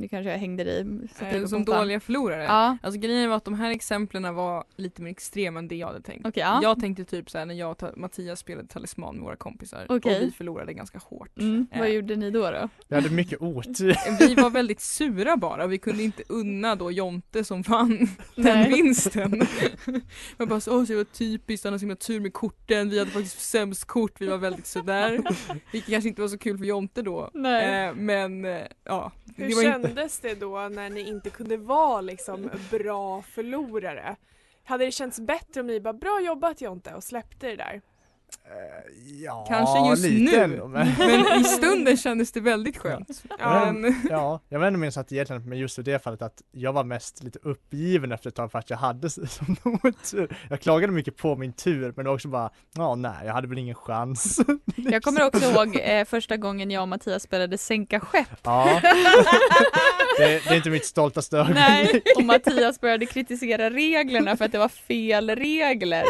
nu 0.00 0.08
kanske 0.08 0.30
jag 0.30 0.38
hängde 0.38 0.64
dig. 0.64 0.86
Eh, 1.20 1.46
Som 1.46 1.64
dåliga 1.64 2.00
förlorare. 2.00 2.42
Ja, 2.44 2.76
Alltså 2.82 3.00
grejen 3.00 3.28
var 3.30 3.36
att 3.36 3.44
de 3.44 3.54
här 3.54 3.70
exemplen 3.70 4.34
var 4.34 4.64
lite 4.76 5.02
mer 5.02 5.10
extrema 5.10 5.58
än 5.58 5.68
det 5.68 5.76
jag 5.76 5.86
hade 5.86 6.00
tänkt. 6.02 6.26
okej. 6.26 6.40
ja. 6.40 6.60
Jag 6.62 6.80
tänkte 6.80 7.04
typ 7.04 7.30
såhär 7.30 7.46
när 7.46 7.54
jag 7.54 7.70
och 7.82 7.98
Mattias 7.98 8.38
spelade 8.38 8.68
Talisman 8.68 9.14
med 9.14 9.24
våra 9.24 9.36
kompisar 9.36 9.86
Okej. 9.88 10.16
och 10.16 10.22
vi 10.22 10.30
förlorade 10.30 10.72
ganska 10.72 10.98
hårt. 10.98 11.38
Mm, 11.38 11.66
vad 11.72 11.88
Eh. 11.88 11.94
gjorde 11.94 12.16
ni 12.16 12.30
då? 12.30 12.50
då? 12.50 12.68
Jag 12.88 12.96
hade 13.02 13.14
mycket 13.14 13.42
otur. 13.42 13.96
Vi 14.28 14.34
var 14.34 14.50
väldigt 14.50 14.80
sura 14.80 15.36
bara, 15.36 15.66
vi 15.66 15.78
kunde 15.78 16.02
inte 16.02 16.22
unna 16.28 16.74
då 16.76 16.90
Jonte 16.92 17.44
som 17.44 17.62
vann 17.62 17.98
den 18.34 18.44
Nej. 18.44 18.68
vinsten. 18.68 19.42
Jag 20.36 20.48
bara 20.48 20.60
så, 20.60 20.76
åh 20.78 20.82
det 20.84 20.96
var 20.96 21.04
typiskt, 21.04 21.64
han 21.64 21.72
har 21.72 21.78
så 21.78 21.82
himla 21.82 21.96
tur 21.96 22.20
med 22.20 22.32
korten, 22.32 22.88
vi 22.90 22.98
hade 22.98 23.10
faktiskt 23.10 23.40
sämst 23.40 23.84
kort, 23.84 24.20
vi 24.20 24.26
var 24.26 24.38
väldigt 24.38 24.66
sådär. 24.66 25.20
Vilket 25.72 25.90
kanske 25.90 26.08
inte 26.08 26.20
var 26.20 26.28
så 26.28 26.38
kul 26.38 26.58
för 26.58 26.64
Jonte 26.64 27.02
då. 27.02 27.30
Nej. 27.34 27.88
Eh, 27.88 27.94
men 27.94 28.44
eh, 28.44 28.58
ja, 28.84 29.12
Hur 29.36 29.48
det 29.48 29.54
var 29.54 29.76
inte 29.76 29.88
kändes 29.90 30.18
det 30.18 30.34
då 30.34 30.68
när 30.68 30.90
ni 30.90 31.08
inte 31.08 31.30
kunde 31.30 31.56
vara 31.56 32.00
liksom 32.00 32.50
bra 32.70 33.22
förlorare? 33.22 34.16
Hade 34.64 34.84
det 34.84 34.92
känts 34.92 35.20
bättre 35.20 35.60
om 35.60 35.66
ni 35.66 35.80
bara 35.80 35.92
bra 35.92 36.20
jobbat 36.20 36.60
Jonte 36.60 36.94
och 36.94 37.04
släppte 37.04 37.46
det 37.46 37.56
där? 37.56 37.80
Eh, 38.44 38.50
Ja, 39.24 39.46
Kanske 39.48 39.90
just 39.90 40.02
lite 40.04 40.46
nu. 40.46 40.62
men... 40.68 40.94
Men 40.98 41.40
i 41.40 41.44
stunden 41.44 41.96
kändes 41.96 42.32
det 42.32 42.40
väldigt 42.40 42.76
skönt. 42.78 43.22
Ja. 43.38 43.72
Men, 43.72 43.94
Ja, 44.10 44.40
jag 44.48 44.58
var 44.58 44.66
ändå 44.66 44.78
minns 44.78 44.96
att 44.96 45.12
egentligen 45.12 45.48
med 45.48 45.58
just 45.58 45.78
i 45.78 45.82
det 45.82 46.02
fallet 46.02 46.22
att 46.22 46.42
jag 46.52 46.72
var 46.72 46.84
mest 46.84 47.22
lite 47.22 47.38
uppgiven 47.42 48.12
efter 48.12 48.28
ett 48.28 48.34
tag 48.34 48.52
för 48.52 48.58
att 48.58 48.70
jag 48.70 48.76
hade 48.76 49.10
som 49.10 49.56
otur. 49.82 50.36
Jag 50.50 50.60
klagade 50.60 50.92
mycket 50.92 51.16
på 51.16 51.36
min 51.36 51.52
tur 51.52 51.92
men 51.96 52.04
det 52.04 52.08
var 52.08 52.14
också 52.14 52.28
bara, 52.28 52.50
ja 52.76 52.94
nej 52.94 53.26
jag 53.26 53.32
hade 53.32 53.48
väl 53.48 53.58
ingen 53.58 53.74
chans. 53.74 54.40
Jag 54.76 55.02
kommer 55.02 55.26
också 55.26 55.44
ihåg 55.50 55.76
eh, 55.82 56.04
första 56.04 56.36
gången 56.36 56.70
jag 56.70 56.82
och 56.82 56.88
Mattias 56.88 57.22
spelade 57.22 57.58
sänka 57.58 58.00
skepp. 58.00 58.28
Ja, 58.42 58.80
det, 60.18 60.26
det 60.26 60.48
är 60.50 60.56
inte 60.56 60.70
mitt 60.70 60.84
stoltaste 60.86 61.36
ögonblick. 61.38 61.58
Nej, 61.68 62.02
och 62.16 62.24
Mattias 62.24 62.80
började 62.80 63.06
kritisera 63.06 63.70
reglerna 63.70 64.36
för 64.36 64.44
att 64.44 64.52
det 64.52 64.58
var 64.58 64.68
fel 64.68 65.30
regler. 65.30 66.04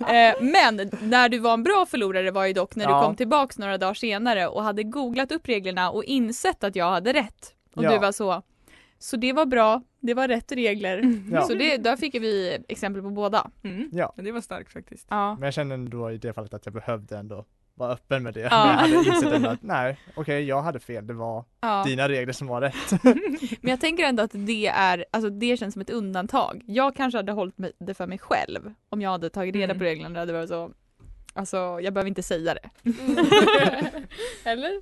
Eh, 0.00 0.42
men 0.42 0.90
när 1.00 1.28
du 1.28 1.38
var 1.46 1.54
en 1.54 1.62
bra 1.62 1.86
förlorare 1.88 2.30
var 2.30 2.46
ju 2.46 2.52
dock 2.52 2.76
när 2.76 2.84
Ja. 2.84 3.00
du 3.00 3.06
kom 3.06 3.16
tillbaks 3.16 3.58
några 3.58 3.78
dagar 3.78 3.94
senare 3.94 4.46
och 4.46 4.62
hade 4.62 4.82
googlat 4.82 5.32
upp 5.32 5.48
reglerna 5.48 5.90
och 5.90 6.04
insett 6.04 6.64
att 6.64 6.76
jag 6.76 6.90
hade 6.90 7.12
rätt. 7.12 7.54
Och 7.74 7.84
Ja. 7.84 7.92
du 7.92 7.98
var 7.98 8.12
så, 8.12 8.42
så 8.98 9.16
det 9.16 9.32
var 9.32 9.46
bra, 9.46 9.82
det 10.00 10.14
var 10.14 10.28
rätt 10.28 10.52
regler. 10.52 11.02
Ja. 11.32 11.42
Så 11.42 11.54
det, 11.54 11.76
där 11.76 11.96
fick 11.96 12.14
vi 12.14 12.58
exempel 12.68 13.02
på 13.02 13.10
båda. 13.10 13.50
Mm. 13.64 13.88
Ja. 13.92 14.12
Men 14.16 14.24
det 14.24 14.32
var 14.32 14.40
starkt 14.40 14.72
faktiskt. 14.72 15.06
Ja. 15.10 15.34
Men 15.34 15.42
jag 15.42 15.54
kände 15.54 15.74
ändå 15.74 16.10
i 16.10 16.18
det 16.18 16.32
fallet 16.32 16.54
att 16.54 16.66
jag 16.66 16.72
behövde 16.74 17.16
ändå 17.18 17.44
vara 17.78 17.92
öppen 17.92 18.22
med 18.22 18.34
det. 18.34 18.40
Ja. 18.40 18.48
Jag 18.50 18.74
hade 18.74 18.94
insett 18.94 19.32
ändå 19.32 19.48
att 19.48 19.62
nej, 19.76 19.98
okej 20.14 20.44
jag 20.44 20.62
hade 20.62 20.78
fel, 20.80 21.06
det 21.06 21.12
var 21.14 21.44
ja. 21.60 21.84
dina 21.86 22.08
regler 22.08 22.32
som 22.32 22.46
var 22.46 22.60
rätt. 22.60 23.02
Men 23.60 23.70
jag 23.70 23.80
tänker 23.80 24.04
ändå 24.04 24.22
att 24.22 24.30
det 24.34 24.66
är, 24.66 25.04
alltså 25.10 25.30
det 25.30 25.56
känns 25.56 25.72
som 25.72 25.82
ett 25.82 25.90
undantag. 25.90 26.62
Jag 26.66 26.96
kanske 26.96 27.18
hade 27.18 27.32
hållit 27.32 27.54
det 27.78 27.94
för 27.94 28.06
mig 28.06 28.18
själv 28.18 28.72
om 28.88 29.00
jag 29.02 29.10
hade 29.10 29.30
tagit 29.30 29.54
reda 29.54 29.64
Mm. 29.64 29.78
på 29.78 29.84
reglerna. 29.84 30.08
Det 30.14 30.20
hade 30.20 30.32
varit 30.32 30.48
så, 30.48 30.70
alltså 31.36 31.56
jag 31.82 31.94
behöver 31.94 32.08
inte 32.08 32.22
säga 32.22 32.54
det. 32.54 32.70
Eller? 34.44 34.80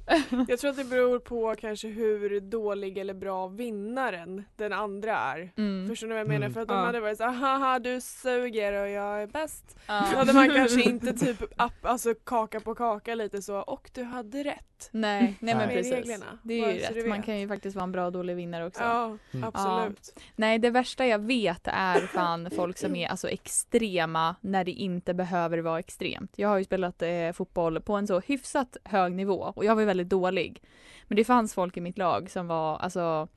Jag 0.51 0.59
tror 0.59 0.71
att 0.71 0.77
det 0.77 0.85
beror 0.85 1.19
på 1.19 1.55
kanske 1.61 1.89
hur 1.89 2.41
dålig 2.41 2.99
eller 2.99 3.15
bra 3.15 3.47
vinnaren 3.49 4.45
den 4.57 4.73
andra 4.73 5.17
är. 5.19 5.53
Mm. 5.57 5.89
Förstår 5.89 6.07
ni 6.07 6.13
vad 6.13 6.21
jag 6.21 6.29
menar? 6.29 6.47
Mm. 6.47 6.55
För 6.55 6.61
att 6.61 6.69
de 6.69 6.77
Ja. 6.77 6.85
hade 6.85 7.01
varit 7.01 7.19
så 7.19 7.25
haha 7.25 7.79
du 7.79 8.01
suger 8.01 8.73
och 8.73 8.89
jag 8.89 9.23
är 9.23 9.27
bäst. 9.27 9.77
Ja. 9.87 10.07
Då 10.13 10.19
hade 10.19 10.33
man 10.33 10.51
kanske 10.51 10.83
inte 10.91 11.13
typ 11.13 11.43
upp, 11.43 11.53
alltså 11.83 12.15
kaka 12.15 12.61
på 12.61 12.75
kaka 12.75 13.15
lite 13.15 13.43
så 13.43 13.57
och 13.57 13.91
du 13.95 14.03
hade 14.03 14.45
rätt. 14.45 14.89
Nej, 14.91 15.35
nej 15.41 15.55
men 15.55 15.69
precis. 15.69 15.93
reglerna, 15.93 16.39
Det 16.43 16.55
är 16.65 16.73
ju 16.73 16.79
rätt. 17.01 17.09
Man 17.09 17.23
kan 17.23 17.41
ju 17.41 17.49
faktiskt 17.49 17.77
vara 17.77 17.83
en 17.85 17.93
bra 17.93 18.07
och 18.07 18.13
dålig 18.13 18.37
vinnare 18.37 18.67
också. 18.67 18.83
Ja, 18.83 19.05
Mm. 19.33 19.45
absolut. 19.55 20.21
Nej, 20.37 20.59
det 20.59 20.71
värsta 20.71 21.07
jag 21.07 21.19
vet 21.19 21.61
är 21.65 22.01
fan 22.01 22.51
folk 22.57 22.79
som 22.79 22.97
är 22.97 23.09
alltså 23.09 23.29
extrema 23.29 24.37
när 24.41 24.65
det 24.65 24.71
inte 24.71 25.15
behöver 25.15 25.59
vara 25.59 25.79
extremt. 25.79 26.31
Jag 26.45 26.49
har 26.49 26.59
ju 26.59 26.65
spelat 26.65 27.03
eh, 27.03 27.33
fotboll 27.33 27.81
på 27.81 27.95
en 27.95 28.07
så 28.07 28.21
hyfsat 28.21 28.77
hög 28.85 29.15
nivå 29.15 29.53
och 29.57 29.65
jag 29.65 29.75
var 29.75 29.83
ju 29.83 29.87
väldigt 29.87 30.09
dålig. 30.09 30.63
Men 31.09 31.17
det 31.17 31.25
fanns 31.25 31.55
folk 31.55 31.77
i 31.77 31.81
mitt 31.81 31.99
lag 31.99 32.31
som 32.31 32.47
var, 32.47 32.77
alltså 32.77 33.29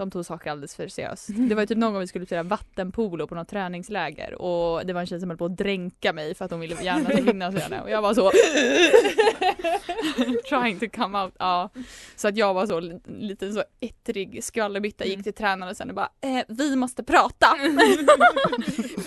de 0.00 0.10
tog 0.10 0.26
saker 0.26 0.50
alldeles 0.50 0.76
för 0.76 0.88
seriöst. 0.88 1.26
Det 1.28 1.54
var 1.54 1.62
ju 1.62 1.66
typ 1.66 1.78
någon 1.78 1.92
gång 1.92 2.00
vi 2.00 2.06
skulle 2.06 2.26
spela 2.26 2.42
vattenpolo 2.42 3.26
på 3.26 3.34
något 3.34 3.48
träningsläger 3.48 4.42
och 4.42 4.86
det 4.86 4.92
var 4.92 5.00
en 5.00 5.06
tjej 5.06 5.20
som 5.20 5.30
höll 5.30 5.36
på 5.38 5.44
att 5.44 5.56
dränka 5.56 6.12
mig 6.12 6.34
för 6.34 6.44
att 6.44 6.50
hon 6.50 6.60
ville 6.60 6.82
gärna 6.82 7.08
vinna 7.08 7.52
så 7.52 7.58
och 7.82 7.90
jag 7.90 8.02
var 8.02 8.14
så 8.14 8.30
trying 10.48 10.78
to 10.78 10.86
come 10.96 11.18
out. 11.22 11.34
Ja. 11.38 11.70
Så 12.16 12.28
att 12.28 12.36
jag 12.36 12.54
var 12.54 12.66
så 12.66 12.80
li- 12.80 13.00
lite 13.06 13.52
så 13.52 13.64
ettrig 13.80 14.44
skvallerbytta, 14.44 15.04
gick 15.04 15.22
till 15.24 15.34
tränaren 15.34 15.74
sen 15.74 15.88
och 15.88 15.94
bara 15.96 16.08
eh, 16.20 16.44
vi 16.48 16.76
måste 16.76 17.02
prata. 17.04 17.46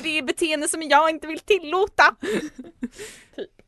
Det 0.03 0.17
är 0.17 0.21
beteende 0.23 0.67
som 0.67 0.81
jag 0.83 1.09
inte 1.09 1.27
vill 1.27 1.39
tillåta. 1.39 2.15
typ. 2.21 2.43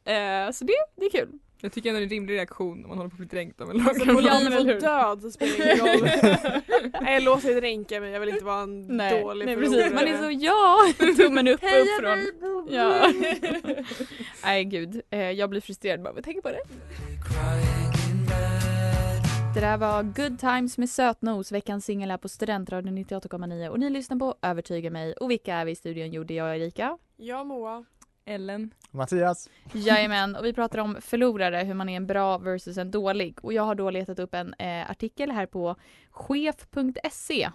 eh, 0.05 0.51
så 0.51 0.63
det, 0.65 0.74
det 0.96 1.05
är 1.05 1.10
kul. 1.12 1.29
Jag 1.65 1.72
tycker 1.72 1.89
ändå 1.89 2.00
det 2.00 2.03
är 2.03 2.05
en 2.05 2.10
rimlig 2.10 2.34
reaktion 2.34 2.84
om 2.84 2.89
man 2.89 2.98
håller 2.98 3.10
på 3.10 3.13
att 3.13 3.17
bli 3.17 3.27
dränkt 3.27 3.62
av 3.62 3.69
en 3.69 3.88
Alltså 3.88 4.05
på 4.05 4.12
lagkamrat. 4.12 4.43
Ja, 4.43 4.50
men 4.50 4.65
liv 4.67 4.75
och 4.75 4.81
död 4.81 5.22
så 5.22 5.31
spelar 5.31 5.57
det 5.57 5.74
ingen 5.74 6.01
roll. 6.01 6.91
Nej 7.01 7.22
låt 7.22 7.41
det 7.41 7.53
dränka 7.60 8.00
mig, 8.00 8.12
jag 8.12 8.19
vill 8.19 8.29
inte 8.29 8.45
vara 8.45 8.62
en 8.62 8.88
Nej, 8.88 9.22
dålig 9.22 9.45
nej 9.45 9.55
precis. 9.55 9.93
Man 9.93 10.07
är 10.07 10.17
så 10.17 10.31
ja, 10.45 10.77
tummen 11.24 11.48
upp 11.48 11.62
Heja 11.62 11.81
upp 11.81 11.88
från. 12.00 12.17
mig, 12.17 12.31
Bobby! 12.41 12.75
Ja. 12.75 13.13
Nej 14.43 14.63
gud, 14.65 15.01
eh, 15.10 15.19
jag 15.31 15.50
blir 15.50 15.62
frustrerad 15.62 16.01
bara 16.03 16.10
av 16.10 16.17
att 16.17 16.24
tänka 16.24 16.41
på 16.41 16.50
det. 16.50 16.62
Det 19.53 19.62
där 19.62 19.77
var 19.77 20.03
Good 20.03 20.39
Times 20.39 20.77
med 20.77 20.89
Sötnos, 20.89 21.51
veckans 21.51 21.86
singel 21.86 22.12
här 22.12 22.17
på 22.17 22.29
Studentradion 22.29 22.98
98,9 22.98 23.67
och 23.69 23.79
ni 23.79 23.89
lyssnar 23.89 24.17
på 24.17 24.36
Övertyga 24.41 24.89
mig 24.91 25.13
och 25.13 25.31
vilka 25.31 25.55
är 25.55 25.65
vi 25.65 25.72
i 25.72 25.75
studion? 25.75 26.12
Jo 26.12 26.24
det 26.24 26.38
är 26.38 26.45
jag 26.48 26.55
Erika. 26.57 26.98
Ja 27.17 27.43
Moa. 27.43 27.86
Ellen. 28.25 28.72
Mattias, 28.96 29.50
Jajamän, 29.74 30.36
och 30.36 30.46
vi 30.46 30.54
pratar 30.54 30.80
om 30.80 30.98
förlorare, 31.02 31.58
hur 31.64 31.74
man 31.74 31.90
är 31.90 31.98
en 31.98 32.08
bra 32.08 32.38
versus 32.38 32.78
en 32.78 32.92
dålig. 32.92 33.38
Och 33.42 33.54
jag 33.54 33.64
har 33.64 33.75
då 33.75 33.90
letat 33.90 34.20
upp 34.20 34.34
en 34.34 34.54
eh, 34.54 34.90
artikel 34.92 35.32
här 35.32 35.46
på 35.46 35.75
chef.se. 36.12 37.50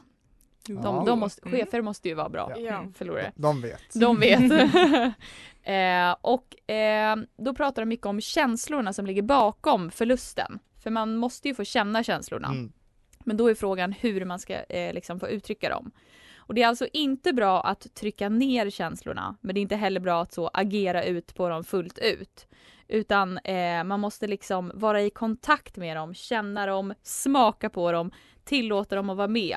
De, 0.67 0.75
Ja. 0.85 1.03
de 1.07 1.19
måste, 1.21 1.43
Mm. 1.49 1.61
chefer 1.61 1.83
måste 1.83 2.09
ju 2.09 2.15
vara 2.15 2.29
bra 2.29 2.53
Ja. 2.59 2.87
förlorare. 2.95 3.33
de 3.37 3.61
vet. 3.63 3.81
De 3.95 4.21
vet. 4.21 4.41
eh, 5.63 6.17
och 6.21 6.71
eh, 6.71 7.17
då 7.37 7.55
pratar 7.55 7.83
de 7.83 7.87
mycket 7.89 8.07
om 8.07 8.21
känslorna 8.21 8.93
som 8.93 9.07
ligger 9.07 9.23
bakom 9.23 9.91
förlusten. 9.91 10.59
För 10.83 10.91
man 10.91 11.17
måste 11.17 11.49
ju 11.49 11.55
få 11.55 11.65
känna 11.65 12.03
känslorna. 12.03 12.49
Mm. 12.49 12.73
Men 13.25 13.37
då 13.37 13.51
är 13.51 13.55
frågan 13.55 13.93
hur 13.93 14.25
man 14.25 14.39
ska 14.39 14.55
eh, 14.65 14.93
liksom 14.95 15.21
få 15.21 15.29
uttrycka 15.29 15.69
dem. 15.69 15.91
Och 16.41 16.55
det 16.55 16.63
är 16.63 16.69
alltså 16.69 16.87
inte 16.93 17.33
bra 17.33 17.61
att 17.61 17.95
trycka 17.95 18.29
ner 18.29 18.71
känslorna, 18.71 19.37
men 19.41 19.55
det 19.55 19.59
är 19.61 19.63
inte 19.63 19.77
heller 19.77 20.01
bra 20.01 20.23
att 20.23 20.33
så 20.33 20.51
agera 20.55 21.05
ut 21.05 21.35
på 21.35 21.49
dem 21.49 21.65
fullt 21.65 21.99
ut. 21.99 22.47
Utan 22.89 23.39
eh, 23.39 23.85
man 23.85 24.01
måste 24.01 24.27
liksom 24.27 24.73
vara 24.75 25.03
i 25.03 25.11
kontakt 25.11 25.77
med 25.77 25.97
dem, 25.97 26.15
känna 26.15 26.67
dem, 26.67 26.95
smaka 27.03 27.71
på 27.71 27.93
dem, 27.93 28.11
tillåta 28.45 28.97
dem 28.97 29.11
att 29.11 29.17
vara 29.17 29.29
med. 29.29 29.57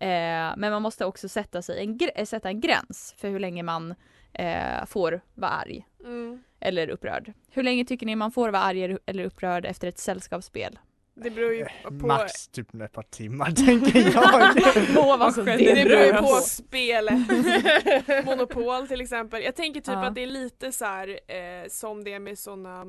Eh, 0.00 0.56
men 0.56 0.72
man 0.72 0.82
måste 0.82 1.04
också 1.04 1.28
sätta, 1.28 1.62
sig 1.62 1.82
en, 1.84 1.98
eh, 2.14 2.24
sätta 2.24 2.48
en 2.48 2.60
gräns 2.60 3.14
för 3.18 3.28
hur 3.30 3.38
länge 3.40 3.62
man 3.62 3.94
eh, 4.32 4.84
får 4.86 5.20
vara 5.34 5.50
arg 5.50 5.86
Mm. 6.04 6.42
eller 6.60 6.88
upprörd. 6.88 7.32
Hur 7.50 7.62
länge 7.62 7.84
tycker 7.84 8.06
ni 8.06 8.16
man 8.16 8.32
får 8.32 8.50
vara 8.50 8.62
arg 8.62 8.98
eller 9.06 9.24
upprörd 9.24 9.64
efter 9.66 9.88
ett 9.88 9.98
sällskapsspel? 9.98 10.78
Det 11.14 11.30
beror 11.30 11.52
ju 11.54 11.60
Eh, 11.60 11.90
på 12.00 12.06
Max 12.06 12.48
typ 12.48 12.74
ett 12.74 12.92
par 12.92 13.02
timmar 13.02 13.50
tänker 13.66 14.12
jag. 14.14 14.94
Må 14.94 15.16
vara 15.16 15.30
så 15.30 15.42
Det 15.42 15.84
beror 15.84 16.02
ju 16.04 16.12
på 16.12 16.26
spelet. 16.26 17.14
Monopol 18.24 18.88
till 18.88 19.00
exempel. 19.00 19.42
Jag 19.42 19.56
tänker 19.56 19.80
typ 19.80 19.88
Ja. 19.94 20.06
att 20.06 20.14
det 20.14 20.22
är 20.22 20.26
lite 20.26 20.72
så 20.72 20.84
här 20.84 21.08
eh, 21.08 21.68
som 21.68 22.04
det 22.04 22.12
är 22.12 22.18
med 22.18 22.38
såna 22.38 22.80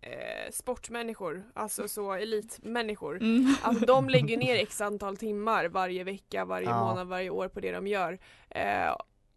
eh, 0.00 0.50
sportmänniskor, 0.52 1.44
alltså 1.54 1.88
så 1.88 2.12
elitmänniskor. 2.12 3.16
Mm. 3.16 3.54
Alltså 3.62 3.86
de 3.86 4.08
lägger 4.08 4.36
ner 4.36 4.56
x 4.56 4.80
antal 4.80 5.16
timmar 5.16 5.68
varje 5.68 6.04
vecka, 6.04 6.44
varje 6.44 6.68
Ja. 6.68 6.84
månad, 6.84 7.06
varje 7.08 7.30
år 7.30 7.48
på 7.48 7.60
det 7.60 7.72
de 7.72 7.86
gör. 7.86 8.18
Eh, 8.50 8.94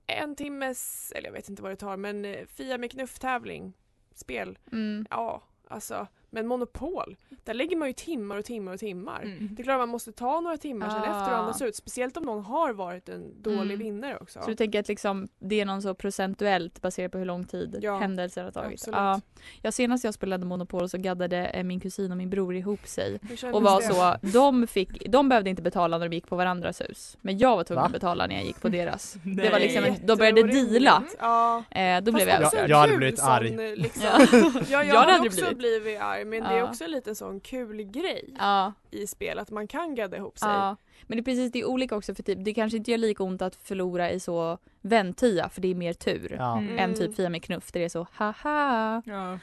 en 0.08 0.36
timmes, 0.36 1.12
eller 1.16 1.28
jag 1.28 1.34
vet 1.34 1.50
inte 1.50 1.62
vad 1.62 1.72
det 1.72 1.76
tar, 1.76 1.98
men 1.98 2.26
eh, 2.26 2.46
Fia 2.56 2.78
med 2.78 2.92
knuff-tävling, 2.92 3.74
spel, 4.16 4.58
Mm. 4.72 5.06
ja 5.10 5.44
alltså. 5.68 6.08
Men 6.34 6.48
Monopol, 6.48 7.16
där 7.44 7.54
lägger 7.54 7.78
man 7.78 7.88
ju 7.88 7.94
timmar 7.94 8.38
och 8.38 8.46
timmar 8.46 8.74
och 8.74 8.80
timmar. 8.80 9.22
Mm. 9.24 9.50
Det 9.52 9.62
är 9.62 9.64
klart 9.64 9.78
man 9.80 9.90
måste 9.90 10.12
ta 10.12 10.40
några 10.40 10.58
timmar 10.58 10.90
sen 10.90 11.00
Ah. 11.00 11.06
efter 11.20 11.34
och 11.34 11.40
andas 11.40 11.62
ut. 11.62 11.76
Speciellt 11.76 12.18
om 12.18 12.24
någon 12.24 12.44
har 12.44 12.74
varit 12.74 13.10
en 13.10 13.42
dålig 13.42 13.62
Mm. 13.62 13.80
vinnare 13.80 14.18
också. 14.22 14.42
Så 14.42 14.50
du 14.50 14.56
tänker 14.56 14.80
att 14.80 14.88
liksom, 14.88 15.28
det 15.40 15.62
är 15.62 15.66
någon 15.66 15.82
så 15.82 15.94
procentuellt 15.94 16.82
baserat 16.82 17.12
på 17.12 17.18
hur 17.18 17.26
lång 17.26 17.44
tid 17.46 17.80
Ja, 17.82 17.98
händelser 17.98 18.44
har 18.44 18.52
tagit? 18.52 18.74
absolut. 18.74 18.96
Ja. 18.98 19.22
ja, 19.62 19.72
senast 19.72 20.04
jag 20.04 20.14
spelade 20.14 20.46
Monopol 20.46 20.90
så 20.90 20.98
gaddade 20.98 21.38
eh, 21.46 21.64
min 21.64 21.80
kusin 21.80 22.12
och 22.12 22.18
min 22.18 22.30
bror 22.30 22.56
ihop 22.56 22.88
sig. 22.88 23.20
Och 23.54 23.62
var 23.64 23.82
det? 23.82 23.88
så, 23.88 24.16
de, 24.40 24.68
fick, 24.68 25.10
de 25.10 25.30
behövde 25.30 25.50
inte 25.50 25.62
betala 25.62 25.98
när 25.98 26.10
de 26.10 26.16
gick 26.16 26.28
på 26.28 26.36
varandras 26.36 26.82
hus. 26.82 27.18
Men 27.22 27.38
jag 27.38 27.56
var 27.56 27.64
tvungen 27.64 27.82
Va? 27.82 27.86
att 27.86 27.92
betala 27.94 28.28
när 28.28 28.36
jag 28.36 28.44
gick 28.46 28.62
på 28.62 28.70
deras. 28.80 29.14
Det 29.14 29.20
Nej. 29.24 29.52
var 29.52 29.60
liksom, 29.60 29.84
en, 29.84 29.96
de 30.06 30.18
började 30.18 30.44
deala. 30.44 31.04
Ja. 31.20 31.64
Eh, 31.72 32.02
då 32.02 32.12
Fast 32.12 32.24
blev 32.26 32.36
jag 32.36 32.44
också 32.46 32.58
Jag- 32.58 32.70
jag 32.70 32.78
hade 32.78 32.98
blivit 32.98 33.20
arg. 33.24 33.76
Liksom. 33.76 34.04
Ja. 34.04 34.20
Ja, 34.32 34.62
jag 34.70 34.86
Jag 34.86 34.96
hade 34.96 35.12
hade 35.12 35.28
också 35.28 35.40
blivit. 35.56 35.58
blivit. 35.58 36.02
arg 36.02 36.21
men 36.26 36.44
det 36.44 36.50
är 36.50 36.58
Ja. 36.58 36.70
också 36.70 36.84
en 36.84 36.92
liten 36.92 37.16
sån 37.16 37.40
kul 37.40 37.84
grej 37.84 38.30
Ja, 38.40 38.74
i 38.92 39.08
spel 39.08 39.40
att 39.40 39.52
man 39.52 39.68
kan 39.68 39.96
gadda 39.96 40.18
ihop 40.18 40.38
sig. 40.40 40.50
ja. 40.50 40.76
Men 41.08 41.18
det 41.18 41.22
är 41.22 41.24
precis, 41.26 41.52
det 41.52 41.60
är 41.60 41.66
olika 41.66 41.96
också 41.96 42.16
för 42.16 42.24
typ, 42.24 42.38
det 42.46 42.54
kanske 42.54 42.78
inte 42.78 42.92
gör 42.92 42.98
lika 42.98 43.24
ont 43.24 43.42
att 43.42 43.56
förlora 43.56 44.12
i 44.12 44.20
så 44.20 44.58
väntia 44.82 45.50
för 45.50 45.62
det 45.62 45.68
är 45.68 45.76
mer 45.76 45.94
tur. 45.94 46.36
Ja. 46.40 46.58
Mm. 46.58 46.80
Än 46.80 46.94
typ 46.94 47.16
Fia 47.16 47.30
med 47.30 47.44
knuff 47.44 47.72
där 47.72 47.80
det 47.80 47.86
är 47.86 47.90
så 47.90 48.08
haha. 48.14 49.02
Ja. 49.06 49.40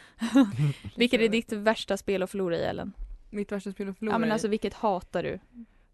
Vilket 0.96 1.20
är 1.20 1.28
ditt 1.28 1.52
värsta 1.52 1.96
spel 1.96 2.22
att 2.22 2.30
förlora 2.30 2.56
i 2.56 2.62
Ellen? 2.62 2.92
Mitt 3.30 3.52
värsta 3.52 3.72
spel 3.72 3.88
att 3.88 3.98
förlora 3.98 4.14
Ja 4.14 4.18
men 4.18 4.28
i. 4.28 4.32
alltså 4.32 4.48
vilket 4.48 4.74
hatar 4.74 5.22
du? 5.22 5.38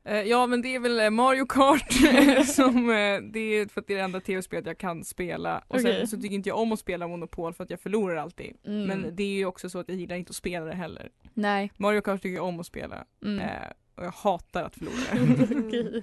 Eh, 0.04 0.22
Ja 0.22 0.46
men 0.46 0.62
det 0.62 0.74
är 0.74 0.78
väl 0.80 1.00
eh, 1.00 1.10
Mario 1.10 1.46
Kart 1.46 1.92
som 2.46 2.90
eh, 2.90 3.20
det 3.32 3.38
är 3.40 3.68
för 3.72 3.80
att 3.80 3.86
det 3.86 3.92
är 3.92 3.96
det 3.98 4.02
enda 4.04 4.20
tv-spelet 4.20 4.66
jag 4.66 4.78
kan 4.78 5.04
spela 5.04 5.58
och 5.68 5.76
Okej. 5.76 5.96
sen 5.98 6.08
så 6.08 6.16
tycker 6.16 6.34
inte 6.34 6.48
jag 6.48 6.58
om 6.58 6.72
att 6.72 6.78
spela 6.80 7.08
Monopol 7.08 7.52
för 7.54 7.64
att 7.64 7.70
jag 7.70 7.80
förlorar 7.80 8.16
alltid. 8.16 8.56
Mm. 8.66 8.86
Men 8.86 9.16
det 9.16 9.22
är 9.22 9.34
ju 9.36 9.46
också 9.46 9.70
så 9.70 9.78
att 9.78 9.88
jag 9.88 9.98
gillar 9.98 10.16
inte 10.16 10.30
att 10.30 10.36
spela 10.36 10.66
det 10.66 10.74
heller. 10.74 11.10
Nej. 11.34 11.72
Mario 11.76 12.00
Kart 12.00 12.22
tycker 12.22 12.36
jag 12.36 12.44
om 12.44 12.60
att 12.60 12.66
spela 12.66 13.04
Mm. 13.24 13.38
eh, 13.40 13.48
och 13.96 14.04
jag 14.04 14.10
hatar 14.10 14.64
att 14.64 14.74
förlora. 14.76 16.02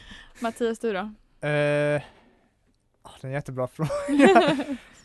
Mattias 0.40 0.78
du 0.78 0.92
då? 0.92 0.98
Eh, 1.48 2.02
ah, 3.02 3.10
det 3.20 3.22
är 3.22 3.26
en 3.26 3.32
jättebra 3.32 3.66
fråga. 3.66 3.90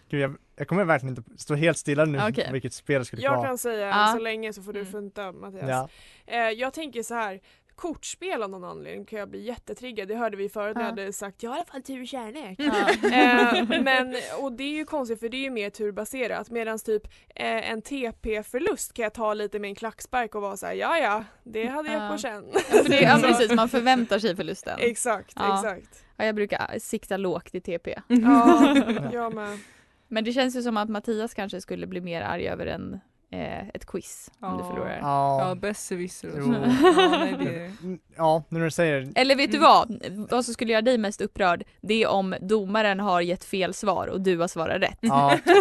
Gud, 0.09 0.21
jag, 0.21 0.35
jag 0.55 0.67
kommer 0.67 0.83
verkligen 0.85 1.17
inte 1.17 1.37
stå 1.37 1.55
helt 1.55 1.77
stilla 1.77 2.05
nu 2.05 2.19
Okej. 2.29 2.49
vilket 2.51 2.73
spel 2.73 2.99
det 3.01 3.05
skulle 3.05 3.21
Jag 3.21 3.35
vara. 3.37 3.47
kan 3.47 3.57
säga 3.57 3.87
Ja. 3.87 4.13
så 4.15 4.19
länge 4.19 4.53
så 4.53 4.63
får 4.63 4.73
du 4.73 4.79
Mm. 4.79 4.91
funta 4.91 5.31
Mattias. 5.31 5.69
Ja. 5.69 5.89
Eh, 6.27 6.39
jag 6.49 6.73
tänker 6.73 7.03
så 7.03 7.13
här. 7.13 7.39
Kortspel 7.75 8.43
av 8.43 8.49
någon 8.49 8.63
anledning 8.63 9.05
kan 9.05 9.19
jag 9.19 9.29
bli 9.29 9.41
jättetriggad. 9.45 10.07
Det 10.07 10.15
hörde 10.15 10.37
vi 10.37 10.49
förut 10.49 10.75
när 10.75 10.81
jag 10.83 10.87
Ja. 10.97 11.01
hade 11.01 11.13
sagt 11.13 11.43
jag 11.43 11.49
har 11.51 11.57
i 11.57 11.59
alla 11.59 11.65
fall 11.65 11.81
tur 11.81 12.01
och 12.01 12.07
kärlek. 12.07 12.59
Ja. 12.59 13.09
eh, 13.09 13.81
men, 13.83 14.15
och 14.39 14.51
det 14.51 14.63
är 14.63 14.71
ju 14.71 14.85
konstigt 14.85 15.19
för 15.19 15.29
det 15.29 15.37
är 15.37 15.41
ju 15.43 15.49
mer 15.49 15.69
turbaserat 15.69 16.49
medan 16.49 16.79
typ 16.79 17.03
eh, 17.35 17.71
en 17.71 17.81
TP-förlust 17.81 18.93
kan 18.93 19.03
jag 19.03 19.13
ta 19.13 19.33
lite 19.33 19.59
med 19.59 19.67
en 19.67 19.75
klackspark 19.75 20.35
och 20.35 20.41
vara 20.41 20.57
såhär 20.57 20.73
ja 20.73 20.97
ja 20.97 21.23
det 21.43 21.65
hade 21.65 21.93
jag 21.93 22.03
Ja. 22.03 22.09
på 22.11 22.17
känn. 22.17 22.45
För 22.53 22.89
det, 22.89 23.01
ja 23.01 23.17
Så- 23.21 23.27
precis, 23.27 23.51
man 23.51 23.69
förväntar 23.69 24.19
sig 24.19 24.35
förlusten. 24.35 24.79
Exakt, 24.79 25.33
Ja. 25.35 25.55
exakt. 25.55 26.03
Ja, 26.17 26.25
jag 26.25 26.35
brukar 26.35 26.79
sikta 26.79 27.17
lågt 27.17 27.55
i 27.55 27.61
TP. 27.61 27.95
Ja, 28.07 28.75
jag 29.13 29.33
med. 29.33 29.59
Men 30.07 30.23
det 30.23 30.31
känns 30.33 30.55
ju 30.55 30.61
som 30.61 30.77
att 30.77 30.89
Mattias 30.89 31.33
kanske 31.33 31.61
skulle 31.61 31.87
bli 31.87 32.01
mer 32.01 32.21
arg 32.21 32.47
över 32.47 32.65
en, 32.65 32.99
eh, 33.31 33.67
ett 33.73 33.85
quiz 33.85 34.31
om 34.39 34.57
du 34.57 34.63
förlorar. 34.63 34.99
Ja, 35.01 35.47
Ja, 35.47 35.55
besserwisser. 35.55 36.31
Jo. 36.37 36.53
Ja, 36.53 37.17
nej, 37.17 37.35
det... 37.39 37.83
Mm, 37.83 37.99
ja, 38.15 38.43
nu 38.49 38.57
när 38.57 38.65
du 38.65 38.71
säger 38.71 39.11
Eller 39.15 39.35
vet 39.35 39.51
du 39.51 39.57
vad? 39.57 40.07
Vad 40.11 40.45
som 40.45 40.53
skulle 40.53 40.71
göra 40.71 40.81
dig 40.81 40.97
mest 40.97 41.21
upprörd, 41.21 41.63
det 41.81 42.03
är 42.03 42.07
om 42.07 42.35
domaren 42.41 42.99
har 42.99 43.21
gett 43.21 43.43
fel 43.43 43.73
svar 43.73 44.07
och 44.07 44.21
du 44.21 44.37
har 44.37 44.47
svarat 44.47 44.81
rätt. 44.81 44.97
Ja, 45.01 45.39
det, 45.45 45.53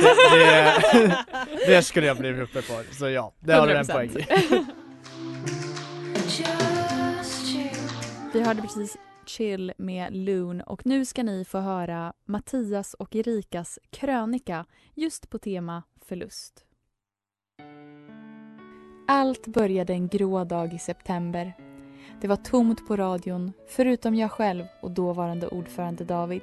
det, 0.93 1.25
det 1.67 1.83
skulle 1.83 2.07
jag 2.07 2.17
bli 2.17 2.41
uppe 2.41 2.62
på. 2.62 2.83
Så 2.93 3.09
ja, 3.09 3.33
det 3.41 3.53
har 3.53 3.67
du 3.67 3.77
en 3.77 3.85
100%. 3.85 3.93
poäng 3.93 4.11
i. 4.11 4.27
Vi 8.33 8.41
hörde 8.43 8.62
precis 8.62 8.97
Chill 9.27 9.73
med 9.79 10.17
Loon 10.17 10.61
och 10.61 10.87
nu 10.87 11.05
ska 11.05 11.23
ni 11.23 11.45
få 11.45 11.59
höra 11.59 12.12
Mattias 12.25 12.95
och 12.95 13.17
Erikas 13.17 13.79
krönika 13.91 14.67
just 14.95 15.31
på 15.31 15.39
tema 15.39 15.83
förlust. 16.05 16.65
Allt 19.12 19.47
började 19.47 19.93
en 19.93 20.09
grå 20.09 20.45
dag 20.45 20.75
i 20.75 20.79
september. 20.79 21.52
Det 22.21 22.29
var 22.29 22.37
tomt 22.37 22.88
på 22.88 22.97
radion, 22.97 23.52
förutom 23.69 24.14
jag 24.14 24.31
själv 24.31 24.64
och 24.83 24.90
dåvarande 24.90 25.49
ordförande 25.49 26.05
David. 26.05 26.43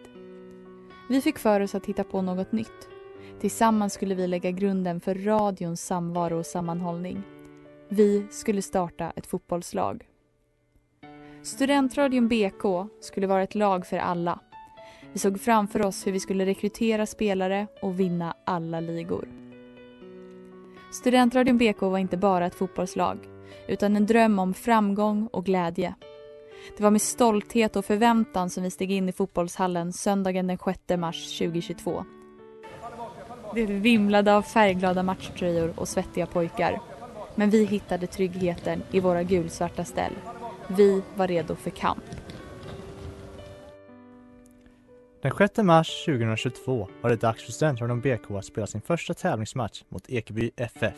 Vi 1.09 1.21
fick 1.21 1.37
för 1.37 1.59
oss 1.61 1.75
att 1.75 1.85
hitta 1.85 2.03
på 2.03 2.21
något 2.21 2.51
nytt. 2.51 2.89
Tillsammans 3.39 3.93
skulle 3.93 4.15
vi 4.15 4.27
lägga 4.27 4.51
grunden 4.51 5.01
för 5.01 5.15
radions 5.15 5.81
samvaro 5.81 6.39
och 6.39 6.45
sammanhållning. 6.45 7.23
Vi 7.89 8.27
skulle 8.31 8.61
starta 8.61 9.13
ett 9.15 9.27
fotbollslag. 9.27 10.05
Studentradion 11.43 12.27
BK 12.27 12.89
skulle 13.01 13.27
vara 13.27 13.43
ett 13.43 13.55
lag 13.55 13.87
för 13.87 13.97
alla. 13.97 14.39
Vi 15.13 15.19
såg 15.19 15.41
framför 15.41 15.81
oss 15.81 16.07
hur 16.07 16.11
vi 16.11 16.19
skulle 16.19 16.45
rekrytera 16.45 17.05
spelare 17.05 17.67
och 17.81 17.99
vinna 17.99 18.35
alla 18.45 18.79
ligor. 18.79 19.46
Studentradion 20.97 21.57
BK 21.57 21.81
var 21.81 21.97
inte 21.97 22.17
bara 22.17 22.45
ett 22.45 22.55
fotbollslag 22.55 23.19
utan 23.67 23.95
en 23.95 24.05
dröm 24.05 24.39
om 24.39 24.53
framgång 24.53 25.29
och 25.31 25.45
glädje. 25.45 25.95
Det 26.77 26.83
var 26.83 26.91
med 26.91 27.01
stolthet 27.01 27.75
och 27.75 27.85
förväntan 27.85 28.49
som 28.49 28.63
vi 28.63 28.71
steg 28.71 28.91
in 28.91 29.09
i 29.09 29.11
fotbollshallen 29.11 29.93
söndagen 29.93 30.47
den 30.47 30.57
6 30.57 30.79
mars 30.97 31.37
2022. 31.37 32.05
Det 33.55 33.65
vimlade 33.65 34.35
av 34.35 34.41
färgglada 34.41 35.03
matchtröjor 35.03 35.73
och 35.75 35.87
svettiga 35.87 36.25
pojkar. 36.25 36.81
Men 37.35 37.49
vi 37.49 37.65
hittade 37.65 38.07
tryggheten 38.07 38.83
i 38.91 38.99
våra 38.99 39.23
gulsvarta 39.23 39.85
ställ. 39.85 40.13
Vi 40.67 41.01
var 41.15 41.27
redo 41.27 41.55
för 41.55 41.69
kamp. 41.69 42.05
Den 45.21 45.31
6 45.37 45.57
mars 45.57 46.05
2022 46.05 46.87
var 47.01 47.09
det 47.09 47.15
dags 47.15 47.45
för 47.45 47.51
Studentradion 47.51 48.01
BK 48.01 48.31
att 48.31 48.45
spela 48.45 48.67
sin 48.67 48.81
första 48.81 49.13
tävlingsmatch 49.13 49.83
mot 49.89 50.09
Ekeby 50.09 50.51
FF. 50.57 50.95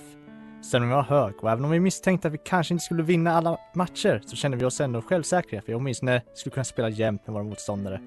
Stämningen 0.61 0.95
var 0.95 1.03
hög 1.03 1.43
och 1.43 1.51
även 1.51 1.65
om 1.65 1.71
vi 1.71 1.79
misstänkte 1.79 2.27
att 2.27 2.33
vi 2.33 2.37
kanske 2.45 2.73
inte 2.73 2.85
skulle 2.85 3.03
vinna 3.03 3.31
alla 3.31 3.57
matcher 3.75 4.21
så 4.25 4.35
kände 4.35 4.57
vi 4.57 4.65
oss 4.65 4.81
ändå 4.81 5.01
självsäkra 5.01 5.61
för 5.61 5.67
vi 5.67 5.73
åtminstone 5.73 6.21
skulle 6.33 6.53
kunna 6.53 6.63
spela 6.63 6.89
jämnt 6.89 7.27
med 7.27 7.33
våra 7.33 7.43
motståndare. 7.43 8.01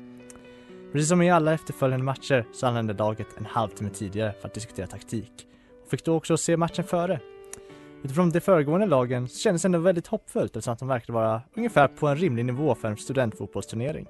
Precis 0.93 1.09
som 1.09 1.23
i 1.23 1.31
alla 1.31 1.55
efterföljande 1.55 2.05
matcher 2.05 2.47
så 2.53 2.67
anlände 2.67 2.93
laget 2.93 3.29
en 3.39 3.47
halvtimme 3.47 3.91
tidigare 3.91 4.33
för 4.41 4.49
att 4.49 4.55
diskutera 4.55 4.87
taktik 4.87 5.47
och 5.85 5.91
fick 5.91 6.05
då 6.05 6.15
också 6.15 6.37
se 6.37 6.57
matchen 6.57 6.85
före. 6.85 7.21
Utifrån 8.05 8.31
de 8.31 8.41
föregående 8.41 8.87
lagen 8.87 9.29
så 9.29 9.39
kändes 9.39 9.63
det 9.63 9.67
ändå 9.67 9.79
väldigt 9.79 10.07
hoppfullt 10.07 10.57
eftersom 10.57 10.73
att 10.73 10.79
de 10.79 10.89
verkade 10.89 11.13
vara 11.13 11.43
ungefär 11.57 11.89
på 11.89 12.09
en 12.09 12.17
rimlig 12.17 12.45
nivå 12.45 12.75
för 12.75 12.89
en 12.89 12.97
studentfotbollsturnering. 12.97 14.07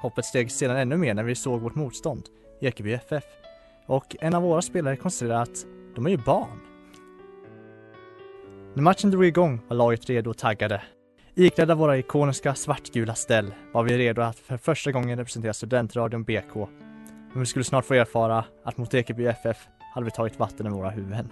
Hoppet 0.00 0.24
steg 0.24 0.50
sedan 0.50 0.76
ännu 0.76 0.96
mer 0.96 1.14
när 1.14 1.22
vi 1.24 1.34
såg 1.34 1.60
vårt 1.60 1.74
motstånd, 1.74 2.22
Ekeby 2.60 2.92
FF. 2.92 3.24
Och 3.86 4.16
en 4.20 4.34
av 4.34 4.42
våra 4.42 4.62
spelare 4.62 4.96
konstaterade 4.96 5.40
att 5.42 5.66
de 5.94 6.06
är 6.06 6.10
ju 6.10 6.16
barn. 6.16 6.60
När 8.74 8.82
matchen 8.82 9.10
drog 9.10 9.24
igång 9.24 9.60
var 9.68 9.76
laget 9.76 10.10
redo 10.10 10.30
och 10.30 10.38
taggade. 10.38 10.82
Iklädda 11.34 11.74
våra 11.74 11.98
ikoniska 11.98 12.54
svartgula 12.54 13.14
ställ 13.14 13.54
var 13.72 13.82
vi 13.82 13.98
redo 13.98 14.22
att 14.22 14.38
för 14.38 14.56
första 14.56 14.92
gången 14.92 15.18
representera 15.18 15.52
studentradion 15.52 16.22
BK. 16.22 16.54
Men 17.32 17.40
vi 17.40 17.46
skulle 17.46 17.64
snart 17.64 17.84
få 17.84 17.94
erfara 17.94 18.44
att 18.64 18.78
mot 18.78 18.94
Ekeby 18.94 19.26
FF 19.26 19.58
hade 19.94 20.04
vi 20.04 20.10
tagit 20.10 20.38
vatten 20.38 20.66
över 20.66 20.76
våra 20.76 20.90
huvuden. 20.90 21.28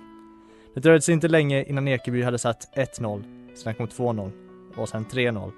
Det 0.74 0.80
dröjde 0.80 1.02
sig 1.02 1.14
inte 1.14 1.28
länge 1.28 1.64
innan 1.64 1.88
Ekeby 1.88 2.22
hade 2.22 2.38
satt 2.38 2.76
1-0, 2.76 3.54
sen 3.54 3.74
kom 3.74 3.86
2-0 3.86 4.30
och 4.76 4.88
sen 4.88 5.06
3-0. 5.06 5.52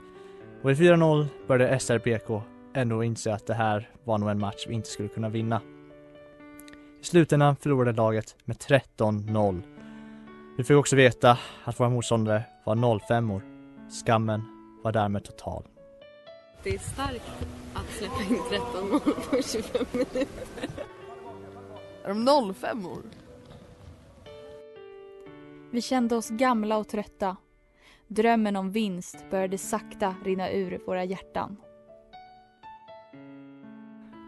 Och 0.62 0.70
i 0.70 0.74
4-0 0.74 1.26
började 1.46 1.78
SRBK 1.78 2.42
ändå 2.74 3.04
inse 3.04 3.34
att 3.34 3.46
det 3.46 3.54
här 3.54 3.90
var 4.04 4.18
nog 4.18 4.30
en 4.30 4.40
match 4.40 4.64
vi 4.68 4.74
inte 4.74 4.88
skulle 4.88 5.08
kunna 5.08 5.28
vinna. 5.28 5.60
I 7.00 7.04
slutändan 7.04 7.56
förlorade 7.56 7.92
laget 7.92 8.36
med 8.44 8.56
13-0. 8.56 9.62
Vi 10.56 10.64
fick 10.64 10.76
också 10.76 10.96
veta 10.96 11.38
att 11.64 11.80
våra 11.80 11.88
motståndare 11.88 12.44
var 12.64 12.98
05 13.08 13.30
år. 13.30 13.42
Skammen 13.90 14.42
var 14.82 14.92
därmed 14.92 15.24
total. 15.24 15.64
Det 16.62 16.74
är 16.74 16.78
starkt 16.78 17.46
att 17.74 17.90
släppa 17.90 18.22
in 18.22 18.38
13 18.48 18.90
mål 18.90 19.00
på 19.00 19.42
25 19.42 19.86
minuter. 19.92 20.26
Är 22.04 22.08
de 22.08 22.54
05 22.54 22.86
år? 22.86 23.02
Vi 25.70 25.82
kände 25.82 26.16
oss 26.16 26.28
gamla 26.28 26.76
och 26.76 26.88
trötta. 26.88 27.36
Drömmen 28.08 28.56
om 28.56 28.70
vinst 28.70 29.30
började 29.30 29.58
sakta 29.58 30.14
rinna 30.24 30.50
ur 30.50 30.82
våra 30.86 31.04
hjärtan. 31.04 31.56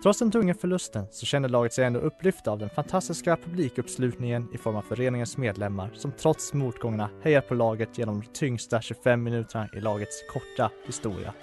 Trots 0.02 0.18
den 0.18 0.30
tunga 0.30 0.54
förlusten 0.54 1.06
så 1.10 1.26
kände 1.26 1.48
laget 1.48 1.72
sig 1.72 1.84
ändå 1.84 2.00
upplyfta 2.00 2.50
av 2.50 2.58
den 2.58 2.70
fantastiska 2.70 3.36
publikuppslutningen 3.36 4.48
i 4.54 4.58
form 4.58 4.76
av 4.76 4.82
föreningens 4.82 5.36
medlemmar 5.36 5.90
som 5.94 6.12
trots 6.12 6.52
motgångarna 6.52 7.10
hejar 7.22 7.40
på 7.40 7.54
laget 7.54 7.98
genom 7.98 8.20
de 8.20 8.26
tyngsta 8.26 8.80
25 8.80 9.22
minuterna 9.22 9.68
i 9.76 9.80
lagets 9.80 10.24
korta 10.32 10.70
historia. 10.86 11.34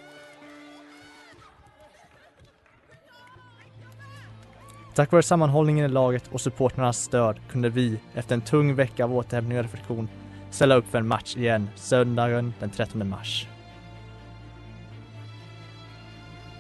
Tack 4.96 5.12
vare 5.12 5.24
sammanhållningen 5.24 5.86
i 5.86 5.90
laget 5.90 6.28
och 6.32 6.42
supporternas 6.42 7.04
stöd 7.04 7.40
kunde 7.50 7.70
vi, 7.70 8.00
efter 8.14 8.36
en 8.36 8.42
tung 8.42 8.76
vecka 8.76 9.04
av 9.04 9.16
återhämtning 9.16 9.58
och 9.58 9.64
reflektion, 9.64 10.10
ställa 10.52 10.76
upp 10.76 10.88
för 10.88 10.98
en 10.98 11.08
match 11.08 11.38
igen 11.38 11.70
söndagen 11.76 12.54
den 12.60 12.70
13 12.70 13.10
mars. 13.10 13.48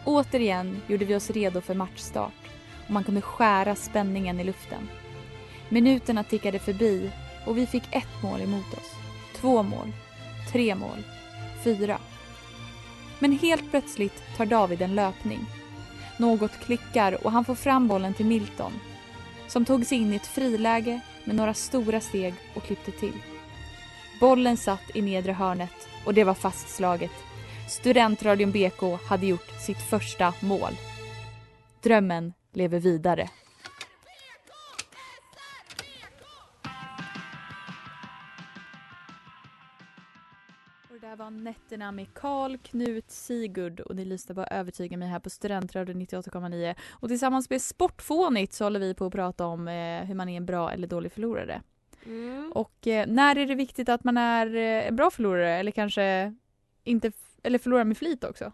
Återigen 0.09 0.81
gjorde 0.87 1.05
vi 1.05 1.15
oss 1.15 1.29
redo 1.29 1.61
för 1.61 1.73
matchstart 1.73 2.49
och 2.85 2.91
man 2.91 3.03
kunde 3.03 3.21
skära 3.21 3.75
spänningen 3.75 4.39
i 4.39 4.43
luften. 4.43 4.89
Minuterna 5.69 6.23
tickade 6.23 6.59
förbi 6.59 7.11
och 7.45 7.57
vi 7.57 7.67
fick 7.67 7.83
ett 7.91 8.23
mål 8.23 8.41
emot 8.41 8.73
oss. 8.73 8.91
Två 9.35 9.63
mål. 9.63 9.91
Tre 10.51 10.75
mål. 10.75 11.03
Fyra. 11.63 11.97
Men 13.19 13.31
helt 13.31 13.71
plötsligt 13.71 14.37
tar 14.37 14.45
David 14.45 14.81
en 14.81 14.95
löpning. 14.95 15.45
Något 16.17 16.59
klickar 16.59 17.25
och 17.25 17.31
han 17.31 17.45
får 17.45 17.55
fram 17.55 17.87
bollen 17.87 18.13
till 18.13 18.25
Milton 18.25 18.73
som 19.47 19.65
tog 19.65 19.85
sig 19.85 19.97
in 19.97 20.13
i 20.13 20.15
ett 20.15 20.27
friläge 20.27 20.99
med 21.23 21.35
några 21.35 21.53
stora 21.53 22.01
steg 22.01 22.33
och 22.53 22.63
klippte 22.63 22.91
till. 22.91 23.17
Bollen 24.19 24.57
satt 24.57 24.95
i 24.95 25.01
nedre 25.01 25.31
hörnet 25.31 25.87
och 26.05 26.13
det 26.13 26.23
var 26.23 26.33
fastslaget. 26.33 27.28
Studentradion 27.69 28.51
BK 28.51 28.81
hade 29.09 29.25
gjort 29.25 29.49
sitt 29.65 29.81
första 29.89 30.33
mål. 30.41 30.71
Drömmen 31.83 32.33
lever 32.53 32.79
vidare. 32.79 33.29
Och 40.89 40.95
det 41.01 41.07
där 41.07 41.15
var 41.15 41.29
Nätterna 41.29 41.91
med 41.91 42.13
Karl 42.13 42.57
Knut 42.57 43.11
Sigurd 43.11 43.79
och 43.79 43.95
ni 43.95 44.05
lyssnar 44.05 44.35
på 44.35 44.43
Övertyga 44.43 44.97
mig 44.97 45.07
här 45.07 45.19
på 45.19 45.29
Studentradion 45.29 46.01
98,9 46.01 46.75
och 46.89 47.07
tillsammans 47.07 47.49
med 47.49 47.61
Sportfånigt 47.61 48.53
så 48.53 48.63
håller 48.63 48.79
vi 48.79 48.93
på 48.93 49.05
att 49.05 49.13
prata 49.13 49.45
om 49.45 49.67
eh, 49.67 50.03
hur 50.03 50.15
man 50.15 50.29
är 50.29 50.37
en 50.37 50.45
bra 50.45 50.71
eller 50.71 50.87
dålig 50.87 51.11
förlorare. 51.11 51.61
Mm. 52.05 52.51
Och 52.51 52.87
eh, 52.87 53.07
när 53.07 53.37
är 53.37 53.45
det 53.45 53.55
viktigt 53.55 53.89
att 53.89 54.03
man 54.03 54.17
är 54.17 54.55
eh, 54.55 54.87
en 54.87 54.95
bra 54.95 55.11
förlorare 55.11 55.59
eller 55.59 55.71
kanske 55.71 56.35
inte 56.83 57.11
eller 57.43 57.59
förlorar 57.59 57.83
med 57.83 57.97
flit 57.97 58.23
också? 58.23 58.51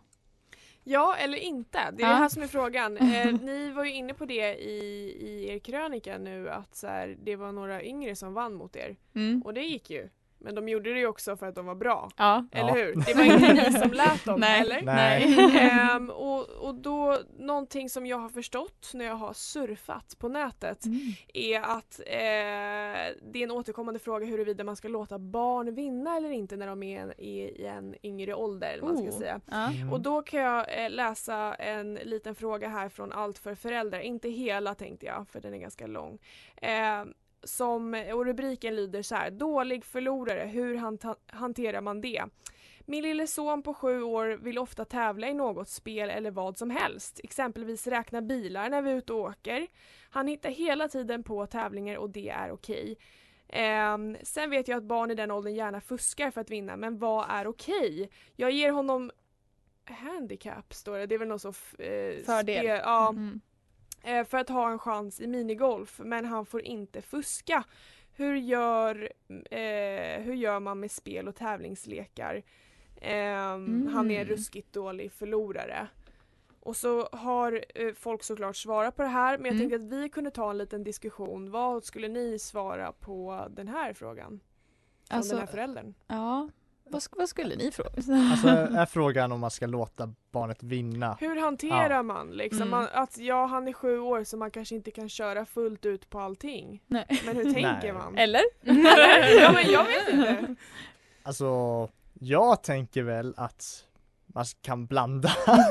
Ja 0.83 1.15
eller 1.15 1.37
inte, 1.37 1.91
det 1.91 2.03
är 2.03 2.07
Ja. 2.07 2.13
det 2.13 2.15
här 2.19 2.29
som 2.29 2.43
är 2.43 2.47
frågan. 2.47 2.97
Eh, 2.97 3.33
ni 3.41 3.71
var 3.71 3.83
ju 3.85 3.93
inne 3.93 4.13
på 4.13 4.25
det 4.25 4.55
i, 4.55 4.77
i 5.19 5.47
er 5.49 5.59
krönika 5.59 6.17
nu 6.17 6.49
att 6.49 6.75
så 6.75 6.87
här, 6.87 7.17
det 7.23 7.35
var 7.35 7.51
några 7.51 7.83
yngre 7.83 8.15
som 8.15 8.33
vann 8.33 8.53
mot 8.53 8.75
er 8.75 8.95
Mm. 9.15 9.41
och 9.41 9.53
det 9.53 9.61
gick 9.61 9.89
ju. 9.89 10.09
Men 10.37 10.55
de 10.55 10.69
gjorde 10.69 10.93
det 10.93 10.99
ju 10.99 11.07
också 11.07 11.37
för 11.37 11.45
att 11.45 11.55
de 11.55 11.65
var 11.65 11.75
bra. 11.75 12.09
Ja. 12.17 12.45
Eller 12.51 12.69
Ja. 12.69 12.75
hur? 12.75 12.95
Det 12.95 13.13
var 13.13 13.23
inte 13.23 13.53
ni 13.71 13.71
som 13.79 13.91
lät 13.91 14.25
dem, 14.25 14.39
Nej. 14.39 14.61
eller? 14.61 14.81
Nej. 14.81 15.59
Ehm, 15.59 16.09
och, 16.09 16.49
och 16.49 16.75
då, 16.75 17.17
någonting 17.39 17.89
som 17.89 18.05
jag 18.05 18.17
har 18.17 18.29
förstått 18.29 18.91
när 18.93 19.05
jag 19.05 19.15
har 19.15 19.33
surfat 19.33 20.15
på 20.19 20.27
nätet 20.29 20.85
Mm. 20.85 20.99
är 21.33 21.61
att 21.61 21.99
eh, 21.99 23.15
det 23.31 23.39
är 23.39 23.43
en 23.43 23.51
återkommande 23.51 23.99
fråga 23.99 24.25
huruvida 24.25 24.63
man 24.63 24.75
ska 24.75 24.87
låta 24.87 25.19
barn 25.19 25.75
vinna 25.75 26.17
eller 26.17 26.29
inte 26.31 26.57
när 26.57 26.67
de 26.67 26.83
är 26.83 27.01
en- 27.01 27.13
i, 27.19 27.65
en 27.65 27.95
yngre 28.03 28.33
ålder. 28.33 28.73
Eller 28.73 28.83
man 28.83 28.97
ska 28.97 29.05
Oh. 29.05 29.17
säga. 29.19 29.41
Mm. 29.51 29.93
Och 29.93 30.01
då 30.01 30.21
kan 30.21 30.39
jag 30.41 30.83
eh, 30.83 30.89
läsa 30.89 31.53
en 31.55 31.93
liten 31.93 32.35
fråga 32.35 32.67
här 32.69 32.89
från 32.89 33.11
Allt 33.11 33.37
för 33.37 33.55
föräldrar. 33.55 33.99
Inte 33.99 34.29
hela 34.29 34.75
tänkte 34.75 35.05
jag, 35.05 35.27
för 35.31 35.41
den 35.41 35.53
är 35.53 35.57
ganska 35.57 35.87
lång. 35.87 36.19
Eh, 36.55 37.03
som, 37.45 38.05
och 38.13 38.25
rubriken 38.25 38.75
lyder 38.75 39.01
så 39.01 39.15
här. 39.15 39.31
Dålig 39.31 39.85
förlorare, 39.85 40.39
hur 40.47 40.75
hanta- 40.75 41.15
hanterar 41.27 41.81
man 41.81 42.01
det? 42.01 42.23
Min 42.87 43.03
lille 43.03 43.27
son 43.27 43.63
på 43.63 43.73
sju 43.73 44.01
år 44.03 44.27
vill 44.27 44.57
ofta 44.57 44.85
tävla 44.85 45.27
i 45.27 45.33
något 45.33 45.69
spel 45.69 46.09
eller 46.09 46.31
vad 46.31 46.57
som 46.57 46.69
helst. 46.69 47.19
Exempelvis 47.23 47.87
räkna 47.87 48.21
bilar 48.21 48.69
när 48.69 48.81
vi 48.81 48.91
är 48.91 48.95
ute 48.95 49.13
och 49.13 49.19
åker. 49.19 49.67
Han 50.09 50.27
hittar 50.27 50.49
hela 50.49 50.87
tiden 50.87 51.23
på 51.23 51.47
tävlingar 51.47 51.95
och 51.97 52.09
det 52.09 52.29
är 52.29 52.51
okej. 52.51 52.97
Ehm, 53.49 54.17
sen 54.23 54.49
vet 54.49 54.67
jag 54.67 54.77
att 54.77 54.83
barn 54.83 55.11
i 55.11 55.15
den 55.15 55.31
åldern 55.31 55.53
gärna 55.55 55.81
fuskar 55.81 56.31
för 56.31 56.41
att 56.41 56.49
vinna, 56.49 56.77
men 56.77 56.97
vad 56.97 57.25
är 57.29 57.47
okej? 57.47 58.09
Jag 58.35 58.51
ger 58.51 58.71
honom 58.71 59.11
handicap 59.85 60.73
står 60.73 60.97
det, 60.97 61.05
det 61.05 61.15
är 61.15 61.19
väl 61.19 61.27
någon 61.27 61.39
så 61.39 61.49
eh, 61.49 62.23
Fördel. 62.25 62.57
spel- 62.57 62.81
ja, 62.83 63.09
Mm. 63.09 63.41
Eh, 64.05 64.23
för 64.25 64.37
att 64.37 64.49
ha 64.49 64.71
en 64.71 64.79
chans 64.79 65.21
i 65.21 65.27
minigolf 65.27 65.99
men 66.03 66.25
han 66.25 66.45
får 66.45 66.61
inte 66.61 67.01
fuska. 67.01 67.63
Hur 68.17 68.35
gör, 68.35 69.09
eh, 69.51 70.21
hur 70.23 70.33
gör 70.33 70.59
man 70.59 70.79
med 70.79 70.91
spel 70.91 71.27
och 71.27 71.35
tävlingslekar? 71.35 72.43
Ehm, 73.01 73.87
Han 73.87 74.11
är 74.11 74.15
en 74.15 74.21
Mm. 74.25 74.35
ruskigt 74.37 74.73
dålig 74.73 75.11
förlorare. 75.11 75.87
Och 76.59 76.75
så 76.75 77.01
har 77.11 77.65
eh, 77.75 77.93
folk 77.93 78.23
såklart 78.23 78.55
svarat 78.55 78.95
på 78.95 79.01
det 79.01 79.07
här 79.07 79.37
men 79.37 79.45
jag 79.45 79.55
Mm. 79.55 79.69
tänkte 79.69 79.85
att 79.95 80.01
vi 80.03 80.09
kunde 80.09 80.31
ta 80.31 80.49
en 80.49 80.57
liten 80.57 80.83
diskussion. 80.83 81.51
Vad 81.51 81.83
skulle 81.83 82.07
ni 82.07 82.39
svara 82.39 82.91
på 82.91 83.47
den 83.49 83.67
här 83.67 83.93
frågan? 83.93 84.39
Från 85.09 85.17
Alltså, 85.17 85.31
den 85.35 85.39
här 85.39 85.47
föräldern? 85.51 85.93
ja. 86.07 86.49
Vad, 86.89 87.03
vad 87.11 87.29
skulle 87.29 87.55
ni 87.55 87.71
fråga? 87.71 87.89
Alltså 88.31 88.47
är 88.47 88.85
frågan 88.89 89.31
om 89.31 89.39
man 89.39 89.51
ska 89.51 89.65
låta 89.67 90.13
barnet 90.31 90.63
vinna. 90.63 91.17
Hur 91.19 91.41
hanterar 91.41 91.89
Ja. 91.95 92.03
man 92.03 92.31
liksom? 92.31 92.61
Mm. 92.61 92.69
Man, 92.69 92.87
att 92.93 93.17
ja, 93.17 93.45
han 93.45 93.67
är 93.67 93.73
sju 93.73 93.99
år 93.99 94.23
så 94.23 94.37
man 94.37 94.51
kanske 94.51 94.75
inte 94.75 94.91
kan 94.91 95.09
köra 95.09 95.45
fullt 95.45 95.85
ut 95.85 96.09
på 96.09 96.19
allting. 96.19 96.83
Nej. 96.87 97.05
Men 97.25 97.35
hur 97.35 97.43
tänker 97.43 97.81
Nej. 97.81 97.93
man? 97.93 98.17
Eller? 98.17 98.41
ja 99.41 99.51
men 99.51 99.71
jag 99.71 99.85
vet 99.85 100.09
inte. 100.13 100.55
Alltså 101.23 101.89
jag 102.13 102.63
tänker 102.63 103.03
väl 103.03 103.33
att 103.37 103.85
man 104.27 104.45
kan 104.61 104.85
blanda. 104.85 105.29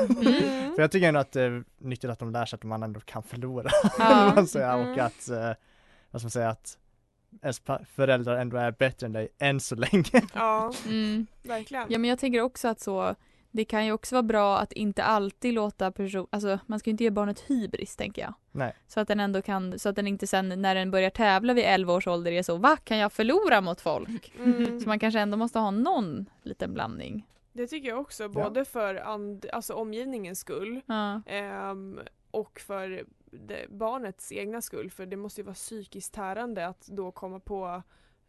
Mm. 0.09 0.75
För 0.75 0.81
jag 0.81 0.91
tycker 0.91 1.07
ändå 1.07 1.19
att 1.19 1.31
det 1.31 1.41
är 1.41 1.63
nyttigt 1.77 2.09
att 2.09 2.19
de 2.19 2.31
lär 2.31 2.45
sig 2.45 2.57
att 2.57 2.63
man 2.63 2.83
ändå 2.83 2.99
kan 2.99 3.23
förlora. 3.23 3.69
Ja. 3.99 4.31
man 4.35 4.47
säga, 4.47 4.71
Mm. 4.73 4.91
och 4.91 4.97
att, 4.97 5.29
eh, 5.29 5.51
vad 6.11 6.21
ska 6.21 6.25
man 6.25 6.31
säga, 6.31 6.49
att 6.49 6.77
ens 7.41 7.61
föräldrar 7.95 8.37
ändå 8.37 8.57
är 8.57 8.71
bättre 8.71 9.05
än 9.05 9.13
dig 9.13 9.27
än 9.39 9.59
så 9.59 9.75
länge. 9.75 10.03
Ja, 10.33 10.73
Mm. 10.85 11.27
verkligen. 11.43 11.85
Ja 11.89 11.99
men 11.99 12.09
jag 12.09 12.19
tänker 12.19 12.41
också 12.41 12.67
att 12.67 12.79
så 12.79 13.15
det 13.51 13.65
kan 13.65 13.85
ju 13.85 13.91
också 13.91 14.15
vara 14.15 14.23
bra 14.23 14.57
att 14.59 14.71
inte 14.71 15.03
alltid 15.03 15.53
låta 15.53 15.91
person, 15.91 16.27
alltså 16.29 16.59
man 16.65 16.79
ska 16.79 16.89
ju 16.89 16.91
inte 16.91 17.03
ge 17.03 17.09
barnet 17.09 17.39
hybris 17.39 17.95
tänker 17.95 18.21
jag. 18.21 18.33
Nej. 18.51 18.73
Så 18.87 18.99
att 18.99 19.07
den 19.07 19.19
ändå 19.19 19.41
kan, 19.41 19.79
så 19.79 19.89
att 19.89 19.95
den 19.95 20.07
inte 20.07 20.27
sen 20.27 20.61
när 20.61 20.75
den 20.75 20.91
börjar 20.91 21.09
tävla 21.09 21.53
vid 21.53 21.63
11 21.65 21.93
års 21.93 22.07
ålder 22.07 22.31
är 22.31 22.43
så, 22.43 22.57
va 22.57 22.77
kan 22.83 22.97
jag 22.97 23.13
förlora 23.13 23.61
mot 23.61 23.81
folk? 23.81 24.33
Mm. 24.39 24.79
Så 24.79 24.87
man 24.87 24.99
kanske 24.99 25.19
ändå 25.19 25.37
måste 25.37 25.59
ha 25.59 25.71
någon 25.71 26.25
liten 26.43 26.73
blandning. 26.73 27.27
Det 27.53 27.67
tycker 27.67 27.89
jag 27.89 27.99
också, 27.99 28.29
både 28.29 28.65
för 28.65 28.95
and, 28.95 29.45
alltså 29.53 29.73
omgivningens 29.73 30.39
skull 30.39 30.81
Ja. 30.85 31.21
ehm, 31.25 31.99
och 32.31 32.59
för 32.59 33.05
barnets 33.69 34.31
egna 34.31 34.61
skull. 34.61 34.89
För 34.91 35.05
det 35.05 35.17
måste 35.17 35.41
ju 35.41 35.45
vara 35.45 35.55
psykiskt 35.55 36.13
tärande 36.13 36.67
att 36.67 36.87
då 36.87 37.11
komma 37.11 37.39
på 37.39 37.83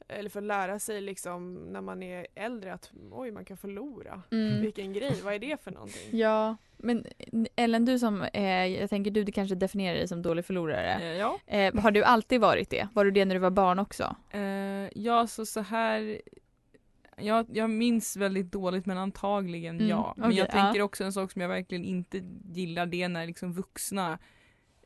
eller 0.09 0.31
för 0.31 0.41
att 0.41 0.47
lära 0.47 0.79
sig 0.79 1.01
liksom 1.01 1.55
när 1.55 1.81
man 1.81 2.03
är 2.03 2.27
äldre 2.35 2.73
att 2.73 2.93
oj 3.11 3.31
man 3.31 3.45
kan 3.45 3.57
förlora. 3.57 4.23
Mm. 4.31 4.61
Vilken 4.61 4.93
grej, 4.93 5.21
vad 5.25 5.35
är 5.35 5.39
det 5.39 5.63
för 5.63 5.71
någonting? 5.71 6.19
Ja, 6.19 6.57
men 6.77 7.05
Ellen 7.57 7.85
du 7.85 7.99
som, 7.99 8.23
eh, 8.23 8.67
jag 8.67 8.91
tänker 8.91 9.11
du 9.11 9.33
kanske 9.33 9.55
definierar 9.55 9.95
dig 9.95 10.09
som 10.09 10.23
dålig 10.23 10.45
förlorare. 10.45 10.95
Eh, 10.95 11.17
Ja. 11.17 11.39
Eh, 11.47 11.75
har 11.81 11.91
du 11.91 12.05
alltid 12.05 12.41
varit 12.41 12.71
det? 12.71 12.89
Var 12.95 13.05
du 13.05 13.11
det 13.11 13.25
när 13.25 13.35
du 13.35 13.39
var 13.39 13.51
barn 13.51 13.79
också? 13.79 14.17
Eh, 14.31 14.41
ja, 14.95 15.27
så 15.27 15.47
så 15.47 15.61
här. 15.61 16.21
Jag, 17.19 17.47
jag 17.53 17.71
minns 17.71 18.17
väldigt 18.17 18.53
dåligt 18.53 18.87
men 18.87 18.99
antagligen 18.99 19.77
Mm, 19.77 19.89
ja. 19.89 20.15
Men 20.17 20.27
okej, 20.27 20.39
jag 20.39 20.49
ja. 20.49 20.53
tänker 20.53 20.83
också 20.83 21.05
en 21.05 21.13
sak 21.13 21.33
som 21.33 21.43
jag 21.43 21.49
verkligen 21.49 21.85
inte 21.85 22.23
gillar 22.53 22.87
det 22.87 23.03
är 23.03 23.09
när 23.09 23.27
liksom 23.27 23.53
vuxna 23.53 24.19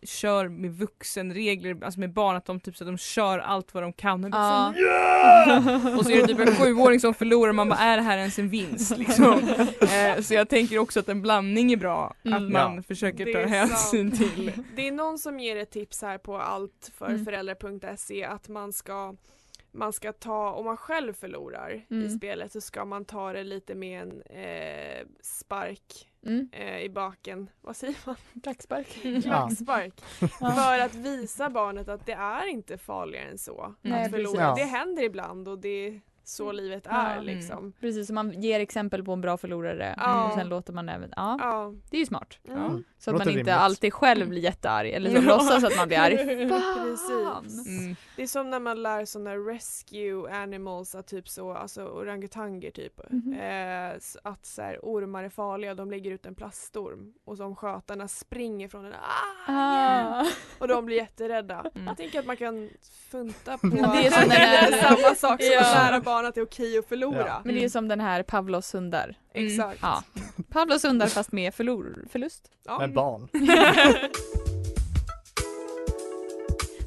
kör 0.03 0.49
med 0.49 0.71
vuxenregler, 0.75 1.85
alltså 1.85 2.01
med 2.01 2.13
barn 2.13 2.37
att 2.37 2.45
de 2.47 2.61
typ 2.61 2.77
så 2.77 2.85
att 2.85 2.89
de 2.89 2.99
kör 2.99 3.39
allt 3.39 3.75
vad 3.75 3.83
de 3.83 3.93
kan 3.93 4.25
och, 4.25 4.31
Ja. 4.33 4.73
liksom, 4.75 4.85
yeah! 4.85 5.99
och 5.99 6.05
så 6.05 6.11
är 6.11 6.17
det 6.17 6.27
typ 6.27 6.39
en 6.39 6.55
sjuåring 6.57 7.01
som 7.01 7.15
förlorar 7.15 7.53
man 7.53 7.69
bara 7.69 7.79
är 7.79 7.97
det 7.97 8.03
här 8.03 8.19
ens 8.19 8.39
en 8.39 8.49
vinst 8.49 8.99
liksom. 8.99 9.25
eh, 9.81 10.21
Så 10.23 10.35
jag 10.35 10.49
tänker 10.49 10.79
också 10.79 11.01
att 11.01 11.09
en 11.09 11.23
blandning 11.23 11.73
är 11.73 11.77
bra, 11.77 12.15
Mm. 12.25 12.37
att 12.45 12.53
man 12.53 12.77
Ja. 12.77 12.83
försöker 12.83 13.33
ta 13.33 13.49
hänsyn 13.49 14.17
sant. 14.17 14.35
till. 14.35 14.53
Det 14.77 14.89
är 14.89 14.93
någon 14.93 15.19
som 15.19 15.41
ger 15.41 15.57
ett 15.57 15.71
tips 15.71 16.03
här 16.03 16.19
på 16.19 16.37
allt 16.39 16.91
för 16.99 17.07
Mm. 17.09 17.25
föräldrar.se 17.25 18.25
att 18.25 18.49
man 18.49 18.73
ska 18.73 19.15
man 19.73 19.93
ska 19.93 20.13
ta, 20.13 20.51
om 20.51 20.65
man 20.65 20.77
själv 20.77 21.13
förlorar 21.15 21.71
i 21.89 21.95
Mm. 21.95 22.11
spelet 22.11 22.53
så 22.53 22.61
ska 22.61 22.85
man 22.85 23.05
ta 23.05 23.33
det 23.33 23.45
lite 23.45 23.75
med 23.75 24.03
en 24.03 24.23
eh, 24.23 25.07
spark 25.23 26.07
Mm. 26.27 26.49
eh, 26.53 26.81
i 26.83 26.89
baken. 26.89 27.51
Vad 27.61 27.77
säger 27.77 27.97
man? 28.07 28.17
Klackspark. 28.43 28.99
Ja. 29.05 29.21
Klackspark. 29.21 30.01
För 30.39 30.79
att 30.81 30.95
visa 30.95 31.51
barnet 31.51 31.89
att 31.89 32.07
det 32.07 32.13
är 32.13 32.47
inte 32.47 32.79
farligare 32.79 33.29
än 33.29 33.39
så 33.39 33.75
Nej, 33.83 34.05
att 34.05 34.11
förlora. 34.11 34.53
precis. 34.55 34.65
Det 34.65 34.71
Ja. 34.73 34.79
händer 34.79 35.03
ibland 35.03 35.49
och 35.49 35.59
det 35.59 36.01
så 36.31 36.53
livet 36.53 36.87
Ja. 36.91 36.97
är 37.07 37.13
Mm. 37.13 37.25
liksom. 37.25 37.73
Precis, 37.81 38.07
så 38.07 38.15
man 38.15 38.43
ger 38.43 38.61
exempel 38.61 39.05
på 39.05 39.13
en 39.13 39.21
bra 39.21 39.37
förlorare 39.37 39.95
Ja. 39.97 40.25
och 40.27 40.33
sen 40.35 40.49
låter 40.49 40.73
man 40.73 40.89
även, 40.89 41.13
ja 41.17 41.37
Ja. 41.41 41.73
det 41.91 41.97
är 41.97 42.01
ju 42.01 42.07
smart. 42.07 42.39
Mm. 42.49 42.85
Så 42.99 43.11
att 43.11 43.15
man 43.19 43.29
inte 43.29 43.31
rimligt. 43.39 43.55
alltid 43.55 43.93
själv 43.95 44.29
blir 44.29 44.43
jättearg 44.43 44.91
eller 44.91 45.11
så 45.17 45.21
låtsas 45.23 45.65
att 45.65 45.77
man 45.77 45.89
blir 45.89 45.99
arg. 45.99 46.17
Precis. 46.85 47.67
Mm. 47.67 47.97
Det 48.17 48.23
är 48.23 48.27
som 48.27 48.51
när 48.51 48.61
man 48.61 48.83
lär 48.83 49.05
sådana 49.05 49.35
rescue 49.35 50.33
animals, 50.33 50.95
att 50.95 51.07
typ 51.07 51.29
så, 51.29 51.53
alltså 51.53 51.85
orangutanger 51.85 52.71
typ. 52.71 53.01
Mhm. 53.11 53.33
Eh, 53.41 53.93
att 54.23 54.47
så 54.47 54.63
här, 54.63 54.79
ormar 54.83 55.25
är 55.25 55.29
farliga, 55.29 55.75
de 55.75 55.91
lägger 55.91 56.11
ut 56.11 56.27
en 56.27 56.35
plastorm 56.35 57.13
och 57.25 57.37
som 57.37 57.57
skötarna 57.57 58.09
springer 58.09 58.69
från 58.69 58.85
den. 58.85 58.93
Ah, 58.95 59.53
Ah. 59.53 60.27
Och 60.59 60.69
de 60.69 60.87
blir 60.87 60.97
jätterädda. 60.97 61.65
Mm. 61.75 61.87
Jag 61.87 61.97
tänker 61.97 62.19
att 62.19 62.27
man 62.27 62.37
kan 62.37 62.71
funta 63.11 63.59
på 63.59 63.67
det 63.67 63.79
är 63.79 64.11
som 64.11 64.21
den 64.29 64.31
här- 64.31 64.71
samma 64.83 65.15
sak 65.15 65.43
som 65.43 65.59
att 65.59 65.75
lära 65.91 66.01
barn 66.01 66.20
att 66.29 66.35
det 66.35 66.41
är 66.41 66.45
okej 66.45 66.79
att 66.79 66.87
förlora. 66.87 67.27
Ja. 67.27 67.41
Men 67.45 67.55
det 67.55 67.65
är 67.65 67.69
som 67.69 67.89
den 67.89 68.01
här 68.01 68.23
Pavlos 68.23 68.75
hundar. 68.75 69.15
Exakt. 69.35 69.79
Ja. 69.83 70.03
Pavlos 70.51 70.85
hundar 70.85 71.07
fast 71.07 71.33
med 71.33 71.55
förlor, 71.55 72.05
förlust. 72.11 72.51
Ja. 72.67 72.79
Med 72.79 72.93
barn. 72.93 73.29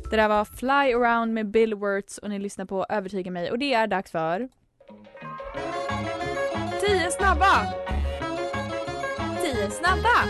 Det 0.09 0.17
där 0.17 0.27
var 0.27 0.45
Fly 0.45 0.93
Around 0.93 1.33
med 1.33 1.51
Bill 1.51 1.75
Wirtz 1.75 2.17
och 2.17 2.29
ni 2.29 2.39
lyssnar 2.39 2.65
på 2.65 2.85
Övertyga 2.89 3.31
mig 3.31 3.51
och 3.51 3.59
det 3.59 3.73
är 3.73 3.87
dags 3.87 4.11
för 4.11 4.49
Tio 6.81 7.11
snabba! 7.11 7.73
10 9.41 9.69
snabba! 9.71 10.27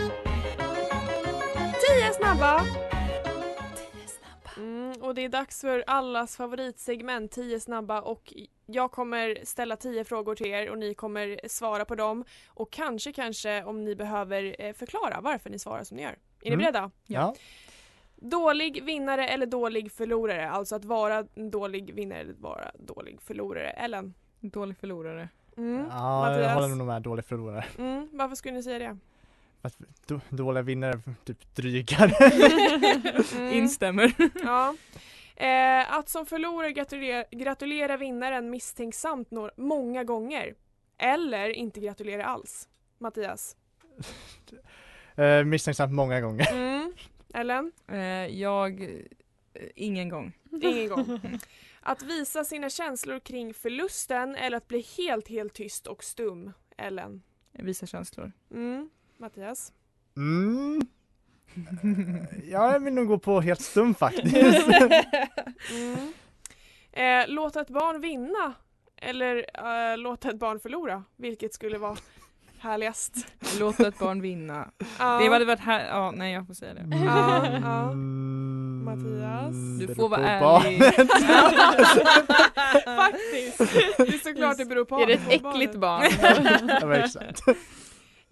Tio 1.80 2.12
snabba! 2.12 2.64
Och 5.04 5.14
det 5.14 5.24
är 5.24 5.28
dags 5.28 5.60
för 5.60 5.84
allas 5.86 6.36
favoritsegment 6.36 7.30
10 7.32 7.60
snabba 7.60 8.00
och 8.00 8.32
jag 8.66 8.90
kommer 8.90 9.38
ställa 9.44 9.76
10 9.76 10.04
frågor 10.04 10.34
till 10.34 10.46
er 10.46 10.70
och 10.70 10.78
ni 10.78 10.94
kommer 10.94 11.40
svara 11.48 11.84
på 11.84 11.94
dem 11.94 12.24
och 12.48 12.70
kanske 12.70 13.12
kanske 13.12 13.64
om 13.64 13.84
ni 13.84 13.94
behöver 13.96 14.56
eh, 14.58 14.72
förklara 14.72 15.20
varför 15.20 15.50
ni 15.50 15.58
svarar 15.58 15.84
som 15.84 15.96
ni 15.96 16.02
gör. 16.02 16.10
Är 16.10 16.16
ni 16.40 16.46
Mm. 16.48 16.58
beredda? 16.58 16.90
Ja. 17.06 17.34
Dålig 18.16 18.84
vinnare 18.84 19.28
eller 19.28 19.46
dålig 19.46 19.92
förlorare? 19.92 20.50
Alltså 20.50 20.76
att 20.76 20.84
vara 20.84 21.26
en 21.34 21.50
dålig 21.50 21.94
vinnare 21.94 22.20
eller 22.20 22.34
vara 22.34 22.70
dålig 22.78 23.20
förlorare. 23.22 23.70
Ellen? 23.70 24.14
Dålig 24.40 24.76
förlorare. 24.78 25.28
Mm. 25.56 25.86
Ja, 25.90 26.30
jag 26.30 26.38
Mattias? 26.38 26.54
håller 26.54 26.74
nog 26.74 26.86
med 26.86 27.02
dålig 27.02 27.24
förlorare. 27.24 27.64
Mm. 27.78 28.08
Varför 28.12 28.36
skulle 28.36 28.54
ni 28.54 28.62
säga 28.62 28.78
det? 28.78 28.98
Att 29.64 29.76
då- 30.06 30.20
Dåliga 30.30 30.62
vinnare, 30.62 31.00
typ 31.24 31.54
drygare. 31.54 32.12
Mm. 33.36 33.52
Instämmer. 33.52 34.12
Ja. 34.44 34.74
Eh, 35.36 35.92
att 35.92 36.08
som 36.08 36.26
förlorare 36.26 36.72
gratulera, 36.72 37.24
gratulera 37.30 37.96
vinnaren 37.96 38.50
misstänksamt 38.50 39.30
några, 39.30 39.50
många 39.56 40.04
gånger. 40.04 40.54
Eller 40.98 41.48
inte 41.48 41.80
gratulera 41.80 42.24
alls. 42.24 42.68
Mattias? 42.98 43.56
Eh, 45.16 45.44
misstänksamt 45.44 45.92
många 45.92 46.20
gånger. 46.20 46.52
Mm. 46.52 46.92
Ellen? 47.34 47.72
Eh, 47.88 47.98
jag, 48.40 48.82
eh, 48.82 48.88
ingen 49.74 50.08
gång. 50.08 50.32
ingen 50.62 50.88
gång. 50.88 51.20
Att 51.80 52.02
visa 52.02 52.44
sina 52.44 52.70
känslor 52.70 53.18
kring 53.18 53.54
förlusten 53.54 54.36
eller 54.36 54.56
att 54.56 54.68
bli 54.68 54.84
helt, 54.96 55.28
helt 55.28 55.54
tyst 55.54 55.86
och 55.86 56.04
stum. 56.04 56.52
Ellen. 56.76 57.22
Visa 57.52 57.86
känslor. 57.86 58.32
Mm. 58.50 58.90
Mattias. 59.18 59.72
Mm. 60.16 60.80
Eh, 61.56 62.50
Jag 62.50 62.80
vill 62.80 62.94
nog 62.94 63.06
gå 63.08 63.18
på 63.18 63.40
helt 63.40 63.60
stum 63.60 63.94
faktiskt. 63.94 64.34
Mm. 65.70 66.12
Eh, 66.92 67.28
låta 67.34 67.60
ett 67.60 67.68
barn 67.70 68.00
vinna 68.00 68.52
eller 68.96 69.36
eh, 69.92 69.98
låta 69.98 70.28
ett 70.30 70.38
barn 70.38 70.60
förlora. 70.60 71.04
Vilket 71.16 71.54
skulle 71.54 71.78
vara 71.78 71.96
härligast. 72.58 73.26
Låta 73.58 73.88
ett 73.88 73.98
barn 73.98 74.20
vinna. 74.20 74.70
Ja. 74.98 75.18
Det 75.18 75.28
hade 75.28 75.44
varit 75.44 75.60
här, 75.60 75.86
ja 75.86 76.10
nej 76.16 76.32
jag 76.32 76.46
får 76.46 76.54
säga 76.54 76.74
det. 76.74 76.96
Ja, 77.04 77.46
ja. 77.62 77.90
Mm, 77.90 78.84
Mattias? 78.84 79.54
Du 79.88 79.94
får 79.94 80.08
vara 80.08 80.20
ärlig. 80.28 80.82
Faktiskt. 82.84 83.58
Det 83.98 84.14
är 84.14 84.18
såklart 84.32 84.56
det 84.58 84.64
beror 84.64 84.84
på 84.84 84.98
Är 85.00 85.06
det 85.06 85.12
ett 85.12 85.28
äckligt 85.28 85.74
barn? 85.74 86.04
Ja, 86.80 86.94
exakt. 86.96 87.40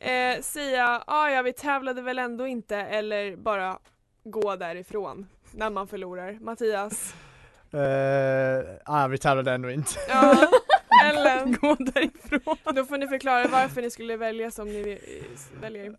Eh, 0.02 0.40
säga 0.42 1.02
ah, 1.06 1.28
ja 1.30 1.42
vi 1.42 1.52
tävlade 1.52 2.02
väl 2.02 2.18
ändå 2.18 2.46
inte 2.46 2.76
eller 2.76 3.36
bara 3.36 3.78
gå 4.24 4.56
därifrån 4.56 5.26
när 5.50 5.70
man 5.70 5.88
förlorar. 5.88 6.38
Mattias? 6.40 7.14
Uh, 7.74 7.80
ah, 8.84 9.06
vi 9.08 9.18
tävlade 9.18 9.52
ändå 9.52 9.70
inte. 9.70 9.90
Ja, 10.08 10.36
Ellen? 11.04 11.52
Gå 11.60 11.74
därifrån. 11.74 12.74
Då 12.74 12.84
får 12.84 12.98
ni 12.98 13.08
förklara 13.08 13.48
varför 13.48 13.82
ni 13.82 13.90
skulle 13.90 14.16
välja 14.16 14.50
som 14.50 14.68
ni 14.68 14.90
eh, 14.90 15.60
väljer. 15.60 15.96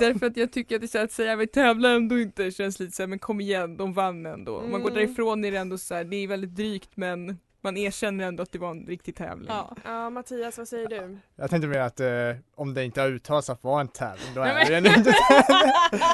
Därför 0.00 0.26
att 0.26 0.36
jag 0.36 0.52
tycker 0.52 0.76
att 0.76 0.82
det 0.82 0.88
känns 0.88 1.04
att 1.04 1.12
säga 1.12 1.36
vi 1.36 1.46
tävlar 1.46 1.90
ändå 1.90 2.18
inte 2.18 2.50
känns 2.50 2.80
lite 2.80 2.92
såhär 2.96 3.08
men 3.08 3.18
kom 3.18 3.40
igen 3.40 3.76
de 3.76 3.92
vann 3.92 4.26
ändå. 4.26 4.56
Om 4.56 4.70
man 4.70 4.82
går 4.82 4.90
Mm. 4.90 5.02
därifrån 5.06 5.44
är 5.44 5.52
det 5.52 5.58
ändå 5.58 5.78
så 5.78 5.94
här, 5.94 6.04
det 6.04 6.16
är 6.16 6.28
väldigt 6.28 6.54
drygt 6.54 6.90
men 6.96 7.38
man 7.62 7.76
erkänner 7.76 8.24
ändå 8.24 8.42
att 8.42 8.52
det 8.52 8.58
var 8.58 8.70
en 8.70 8.86
riktig 8.86 9.16
tävling. 9.16 9.46
Ja. 9.48 9.76
Ja 9.84 10.10
Mattias 10.10 10.58
vad 10.58 10.68
säger 10.68 10.88
du? 10.88 11.18
Jag 11.36 11.50
tänkte 11.50 11.68
mer 11.68 11.80
att 11.80 12.00
eh, 12.00 12.08
om 12.54 12.74
det 12.74 12.84
inte 12.84 13.00
har 13.00 13.08
uttalats 13.08 13.50
att 13.50 13.64
vara 13.64 13.80
en 13.80 13.88
tävling, 13.88 14.34
då 14.34 14.40
är 14.42 14.70
det 14.70 14.78
inte 14.78 15.12
tävling. 15.12 15.14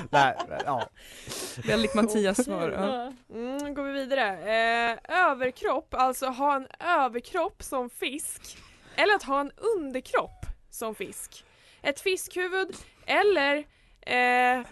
Nej, 0.11 0.37
men, 0.49 0.61
ja. 0.65 0.89
Väldigt 1.65 1.95
Mattias 1.95 2.45
svar. 2.45 2.71
Ja. 2.71 3.13
Mm, 3.35 3.75
går 3.75 3.83
vi 3.83 3.93
vidare. 3.93 4.29
Eh, 4.31 4.99
överkropp, 5.31 5.95
alltså 5.95 6.27
ha 6.27 6.57
en 6.57 6.67
överkropp 6.81 7.63
som 7.63 7.91
fisk 7.91 8.59
eller 8.97 9.15
att 9.15 9.23
ha 9.23 9.41
en 9.41 9.51
underkropp 9.57 10.47
som 10.71 10.95
fisk. 10.95 11.45
Ett 11.83 12.01
fiskhuvud 12.01 12.77
eller 13.07 13.57
eh, 14.01 14.65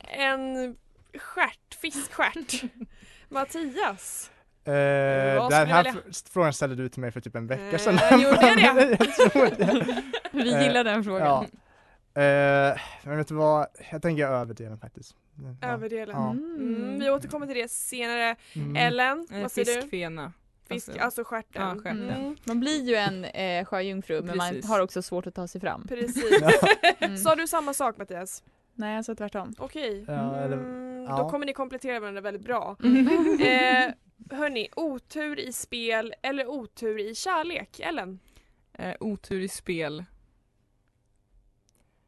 en 0.00 0.76
stjärt, 1.18 1.74
fiskstjärt. 1.80 2.62
Mattias? 3.28 4.31
Eh, 4.64 4.72
Vad 5.38 5.50
den 5.50 5.66
här 5.68 5.84
välja? 5.84 5.94
frågan 6.32 6.52
ställde 6.52 6.76
du 6.76 6.88
till 6.88 7.00
mig 7.00 7.10
för 7.12 7.20
typ 7.20 7.36
en 7.36 7.46
vecka 7.46 7.62
Eh, 7.72 7.78
sedan. 7.78 8.20
gjorde 8.20 8.60
jag 8.60 8.76
det? 8.76 8.98
Vi 10.32 10.52
Eh, 10.54 10.62
gillar 10.62 10.84
den 10.84 11.04
frågan. 11.04 11.26
Ja. 12.14 12.22
Eh, 12.22 12.78
men 13.02 13.16
vet 13.16 13.28
du 13.28 13.34
vad, 13.34 13.66
jag 13.92 14.02
tänker 14.02 14.26
överdelen 14.26 14.78
faktiskt. 14.78 15.14
Ja. 15.60 15.68
Överdelen. 15.68 16.16
Ja. 16.16 16.30
Mm, 16.30 16.98
vi 16.98 17.10
återkommer 17.10 17.46
till 17.46 17.56
det 17.56 17.70
senare. 17.70 18.36
Mm. 18.52 18.76
Ellen, 18.76 19.26
Eh, 19.32 19.42
vad 19.42 19.52
säger 19.52 19.74
du? 19.76 19.80
Fiskfena. 19.80 20.32
Fisk, 20.68 20.88
Alltså- 20.88 21.04
alltså 21.04 21.24
stjärten. 21.24 21.62
Ja, 21.62 21.74
stjärten. 21.74 22.10
Mm, 22.10 22.36
Man 22.44 22.60
blir 22.60 22.82
ju 22.88 22.94
en 22.94 23.24
eh, 23.24 23.64
sjöjungfru 23.64 24.22
men 24.22 24.36
man 24.36 24.62
har 24.64 24.80
också 24.80 25.02
svårt 25.02 25.26
att 25.26 25.34
ta 25.34 25.48
sig 25.48 25.60
fram. 25.60 25.86
precis. 25.88 26.42
Mm. 27.00 27.16
Sa 27.18 27.34
du 27.36 27.46
samma 27.46 27.74
sak 27.74 27.96
Mattias? 27.98 28.42
Nej 28.74 28.94
jag 28.96 29.04
sa 29.04 29.14
tvärtom. 29.14 29.54
Okej. 29.58 30.04
Ja, 30.08 30.36
eller- 30.36 30.56
Mm, 30.56 30.91
ja. 31.08 31.16
Då 31.16 31.30
kommer 31.30 31.46
ni 31.46 31.52
komplettera 31.52 32.00
varandra 32.00 32.20
väldigt 32.20 32.42
bra. 32.44 32.76
Mm. 32.84 33.40
Eh, 33.40 33.94
hörni, 34.38 34.68
otur 34.76 35.40
i 35.40 35.52
spel 35.52 36.14
eller 36.22 36.46
otur 36.46 36.98
i 37.00 37.14
kärlek? 37.14 37.80
Ellen? 37.80 38.18
Eh, 38.72 38.94
otur 39.00 39.40
i 39.40 39.48
spel. 39.48 40.04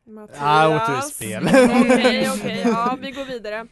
Mattias? 0.04 0.38
Ja, 0.40 0.85
otur 0.85 0.98
i 0.98 1.02
spel. 1.02 1.44
Okej, 1.80 2.30
okej, 2.30 2.62
ja 2.64 2.98
vi 3.00 3.11
går 3.11 3.24
vidare. 3.24 3.66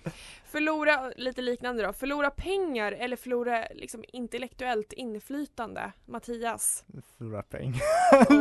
Förlora, 0.44 1.12
lite 1.16 1.42
liknande 1.42 1.82
då, 1.82 1.92
förlora 1.92 2.30
pengar 2.30 2.92
eller 2.92 3.16
förlora 3.16 3.64
liksom 3.74 4.04
intellektuellt 4.08 4.92
inflytande? 4.92 5.92
Mattias? 6.06 6.84
Förlorar 7.18 7.42
pengar, 7.42 7.80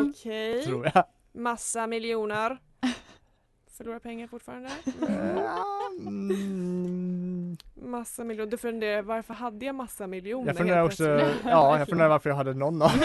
Okej, 0.09 0.63
tror 0.63 0.91
jag. 0.93 1.03
massa 1.31 1.87
miljoner. 1.87 2.57
Förlora 3.81 3.99
pengar 3.99 4.27
fortfarande? 4.27 4.69
Mm. 6.07 7.57
Massa 7.75 8.23
miljoner, 8.23 8.51
du 8.51 8.57
funderar 8.57 9.01
varför 9.01 9.33
hade 9.33 9.65
jag 9.65 9.75
massa 9.75 10.07
miljoner? 10.07 10.47
Jag 10.47 10.57
funderar 10.57 10.83
också, 10.83 11.03
ja 11.45 11.77
jag 11.79 11.87
funderar 11.87 12.09
varför 12.09 12.29
jag 12.29 12.37
hade 12.37 12.53
någon 12.53 12.81
av 12.81 12.91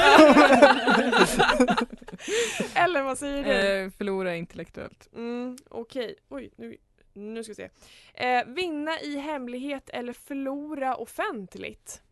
Eller 2.75 3.03
vad 3.03 3.19
säger 3.19 3.45
du? 3.45 3.85
Eh, 3.85 3.91
förlora 3.91 4.37
intellektuellt. 4.37 5.09
Mm, 5.15 5.57
Okej, 5.69 6.17
oj 6.29 6.51
nu, 6.57 6.77
nu 7.12 7.45
ska 7.45 7.51
vi 7.51 7.55
se. 7.55 7.69
Eh, 8.15 8.45
vinna 8.47 9.01
i 9.01 9.17
hemlighet 9.19 9.91
eller 9.91 10.12
förlora 10.12 10.97
offentligt? 10.97 12.03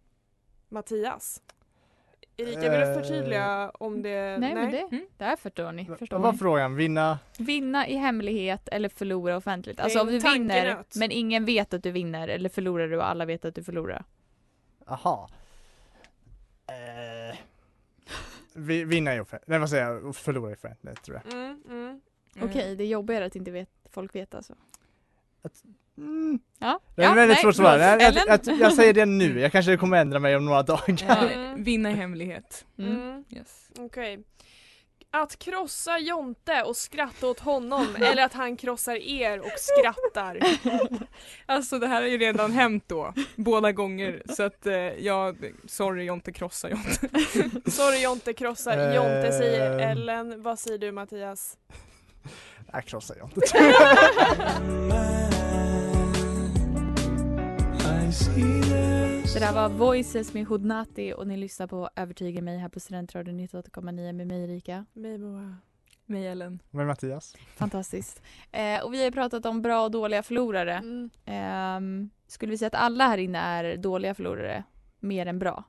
Mattias? 0.69 1.43
Erika, 2.37 2.61
vill 2.61 2.71
du 2.81 2.87
Eh, 2.87 2.95
förtydliga 2.95 3.71
om 3.75 4.03
det? 4.03 4.39
Nej, 4.39 4.55
men 4.55 4.71
det, 4.71 4.79
Mm. 4.81 5.07
det 5.17 5.25
här 5.25 5.37
förstår 5.37 5.73
ni. 5.73 5.85
Förstår 5.99 6.19
Vad 6.19 6.33
var 6.33 6.39
frågan? 6.39 6.77
Vinna? 6.77 7.19
Vinna 7.39 7.89
i 7.89 7.95
hemlighet 7.95 8.69
eller 8.69 8.89
förlora 8.89 9.37
offentligt. 9.37 9.81
Alltså 9.81 10.01
om 10.01 10.07
du 10.07 10.13
vinner 10.13 10.29
tankenöt. 10.65 10.97
men 10.97 11.11
ingen 11.11 11.45
vet 11.45 11.75
att 11.75 11.83
du 11.83 11.91
vinner 11.91 12.29
eller 12.29 12.49
förlorar 12.49 12.89
du 12.89 12.97
och 12.97 13.09
alla 13.09 13.25
vet 13.25 13.45
att 13.45 13.55
du 13.55 13.65
förlorar. 13.65 14.05
Aha. 14.87 15.29
Eh, 16.67 17.37
vi, 18.55 18.85
vinna 18.85 19.15
i 19.17 19.21
offentligt, 19.21 19.49
nej 19.49 19.59
vad 19.59 19.71
säger 19.71 19.85
jag, 19.91 20.17
förlora 20.17 20.51
i 20.51 20.55
offentligt 20.55 21.03
tror 21.03 21.21
jag. 21.25 21.35
Mm, 21.35 21.63
mm. 21.69 22.01
Okej, 22.41 22.77
det 22.77 22.85
är 22.85 22.89
jobbigare 22.89 23.25
att 23.25 23.37
inte 23.37 23.51
vet, 23.51 23.69
folk 23.91 24.15
vet 24.15 24.35
alltså. 24.35 24.55
Mm. 25.99 26.39
Ja, 26.59 26.81
Det 26.95 27.03
är 27.03 27.07
ja, 27.07 27.15
väldigt 27.15 27.35
nej, 27.37 27.43
svårt 27.43 27.57
svar. 27.57 27.79
förlåt. 27.79 28.15
Jag, 28.27 28.41
jag, 28.47 28.61
jag, 28.61 28.73
säger 28.75 28.93
det 28.93 29.07
nu, 29.07 29.41
jag 29.41 29.53
kanske 29.53 29.77
kommer 29.77 29.97
ändra 29.97 30.19
mig 30.19 30.37
om 30.37 30.45
några 30.45 30.63
dagar. 30.63 31.31
Eh, 31.33 31.55
vinna 31.57 31.91
i 31.91 31.95
hemlighet. 31.95 32.65
Mm. 32.79 32.93
Mm. 32.93 33.25
Yes. 33.31 33.69
Okej. 33.79 34.19
Att 35.11 35.39
krossa 35.39 35.99
Jonte 35.99 36.63
och 36.63 36.77
skratta 36.77 37.27
åt 37.27 37.41
honom 37.41 37.87
eller 38.01 38.25
att 38.25 38.33
han 38.33 38.57
krossar 38.57 38.95
er 38.97 39.41
och 39.41 39.53
skrattar? 39.57 40.39
Alltså 41.47 41.79
det 41.79 41.87
här 41.87 42.03
har 42.03 42.09
ju 42.09 42.19
redan 42.19 42.53
hänt 42.53 42.85
då, 42.87 43.15
båda 43.37 43.73
gånger. 43.73 44.23
Så 44.29 44.43
att 44.43 44.67
eh, 44.67 44.75
jag, 44.75 45.53
sorry 45.67 46.05
Jonte 46.05 46.33
krossa 46.33 46.71
Jonte. 46.71 47.09
Sorry 47.71 48.03
Jonte 48.03 48.33
krossar, 48.33 48.79
Eh. 48.79 48.95
Jonte 48.95 49.33
säger 49.33 49.79
Ellen. 49.79 50.43
Vad 50.43 50.59
säger 50.59 50.79
du 50.79 50.93
Mattias? 50.93 51.57
Jag 52.73 52.85
krossar 52.85 53.17
jag 53.19 53.31
inte. 53.35 53.41
Det 59.35 59.41
där 59.41 59.53
var 59.53 59.69
Voices 59.69 60.35
med 60.35 60.47
Hodnati 60.47 61.15
och 61.17 61.27
ni 61.27 61.37
lyssnar 61.37 61.67
på 61.67 61.91
Övertyga 61.97 62.43
mig 62.43 62.59
här 62.59 62.69
på 62.69 62.81
Studentradion 62.81 63.41
98,9 63.41 64.13
med 64.13 64.27
mig 64.27 64.45
Erika. 64.45 64.87
Mig 64.93 65.19
Moa. 65.19 65.57
Mig 66.07 66.27
Ellen. 66.27 66.63
Men 66.71 66.87
Mattias? 66.87 67.37
Fantastiskt. 67.57 68.23
Eh, 68.53 68.85
och 68.85 68.95
vi 68.95 69.05
har 69.05 69.11
pratat 69.11 69.47
om 69.47 69.63
bra 69.63 69.85
och 69.85 69.91
dåliga 69.91 70.23
förlorare. 70.23 70.75
Mm. 70.75 71.11
Ehm, 71.25 72.11
skulle 72.27 72.51
vi 72.51 72.59
säga 72.59 72.67
att 72.67 72.75
alla 72.75 73.07
här 73.07 73.19
inne 73.19 73.39
är 73.39 73.77
dåliga 73.77 74.15
förlorare? 74.15 74.65
Mer 75.01 75.27
än 75.27 75.39
bra? 75.39 75.65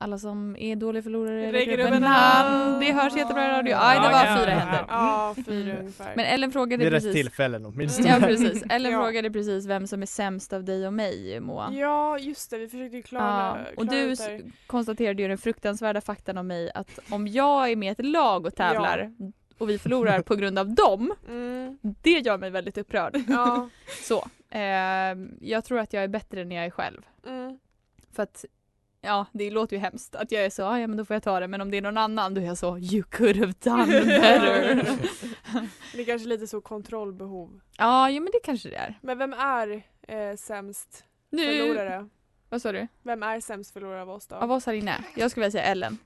Alla 0.00 0.18
som 0.18 0.56
är 0.56 0.76
dåliga 0.76 1.02
förlorare 1.02 1.52
Räcker 1.52 1.78
upp 1.78 1.92
en 1.92 2.02
hand. 2.02 2.80
Det 2.80 2.92
hörs 2.92 3.16
jättebra 3.16 3.44
i 3.46 3.48
radio. 3.48 3.76
Aj, 3.78 3.96
det 3.96 4.02
var 4.02 4.24
Ja, 4.24 4.36
fyra 4.40 4.50
ja, 4.50 4.58
händer. 4.58 4.84
Ja, 4.88 5.34
fyra 5.46 5.62
Mm. 5.70 5.78
ungefär. 5.78 6.12
Men 6.16 6.24
Ellen 6.26 6.52
frågade 6.52 6.84
Vid 6.84 6.92
rätt 6.92 7.02
precis. 7.02 7.14
tillfällen 7.22 7.66
åtminstone. 7.66 8.08
Ja 8.08 8.20
precis. 8.20 8.62
Ellen 8.70 8.92
Ja. 8.92 9.02
frågade 9.02 9.30
precis 9.30 9.66
vem 9.66 9.86
som 9.86 10.02
är 10.02 10.06
sämst 10.06 10.52
av 10.52 10.64
dig 10.64 10.86
och 10.86 10.92
mig 10.92 11.40
Moa. 11.40 11.72
Ja 11.72 12.18
just 12.18 12.50
det, 12.50 12.58
vi 12.58 12.68
försökte 12.68 12.96
ju 12.96 13.02
klara, 13.02 13.58
Ja, 13.66 13.72
och 13.76 13.88
klara 13.88 14.00
du 14.36 14.50
konstaterade 14.66 15.22
ju 15.22 15.28
den 15.28 15.38
fruktansvärda 15.38 16.00
faktan 16.00 16.38
om 16.38 16.46
mig 16.46 16.70
att 16.74 16.98
om 17.10 17.26
jag 17.28 17.70
är 17.70 17.76
med 17.76 17.88
i 17.88 17.90
ett 17.92 18.06
lag 18.06 18.46
och 18.46 18.54
tävlar 18.54 19.12
och 19.58 19.70
vi 19.70 19.78
förlorar 19.78 20.22
på 20.22 20.34
grund 20.34 20.58
av 20.58 20.74
dem, 20.74 21.14
Mm. 21.28 21.78
det 21.82 22.10
gör 22.10 22.38
mig 22.38 22.50
väldigt 22.50 22.78
upprörd. 22.78 23.16
Ja. 23.28 23.68
Så, 24.02 24.26
ehm, 24.50 25.38
jag 25.40 25.64
tror 25.64 25.78
att 25.78 25.92
jag 25.92 26.04
är 26.04 26.08
bättre 26.08 26.44
när 26.44 26.56
jag 26.56 26.64
är 26.64 26.70
själv. 26.70 27.02
Mm. 27.26 27.58
För 28.12 28.22
att, 28.22 28.44
ja 29.06 29.26
det 29.32 29.50
låter 29.50 29.76
ju 29.76 29.80
hemskt 29.80 30.14
att 30.14 30.32
jag 30.32 30.44
är 30.44 30.50
så, 30.50 30.64
"Ah, 30.64 30.78
ja 30.78 30.86
men 30.86 30.96
då 30.96 31.04
får 31.04 31.14
jag 31.14 31.22
ta 31.22 31.40
det, 31.40 31.48
men 31.48 31.60
om 31.60 31.70
det 31.70 31.76
är 31.76 31.82
någon 31.82 31.98
annan 31.98 32.34
då 32.34 32.40
är 32.40 32.44
jag 32.44 32.58
så, 32.58 32.78
you 32.78 33.02
could 33.02 33.36
have 33.36 33.52
done 33.60 33.86
better. 34.04 34.74
Det 35.92 36.00
är 36.00 36.04
kanske 36.04 36.28
lite 36.28 36.46
så 36.46 36.60
kontrollbehov. 36.60 37.60
ja, 37.78 38.10
jo 38.10 38.22
men 38.22 38.30
det 38.32 38.40
kanske 38.44 38.68
det 38.68 38.76
är. 38.76 38.98
Men 39.02 39.18
vem 39.18 39.32
är 39.32 39.82
eh, 40.08 40.36
sämst 40.36 41.04
Nu, 41.30 41.58
förlorare? 41.58 42.08
vad 42.48 42.62
sa 42.62 42.72
du? 42.72 42.86
Vem 43.02 43.22
är 43.22 43.40
sämst 43.40 43.72
förlorare 43.72 44.02
av 44.02 44.10
oss 44.10 44.26
då? 44.26 44.36
Av 44.36 44.52
oss 44.52 44.66
här 44.66 44.72
inne? 44.72 44.94
Jag 45.16 45.30
skulle 45.30 45.46
vilja 45.46 45.60
säga 45.60 45.64
Ellen. 45.64 45.98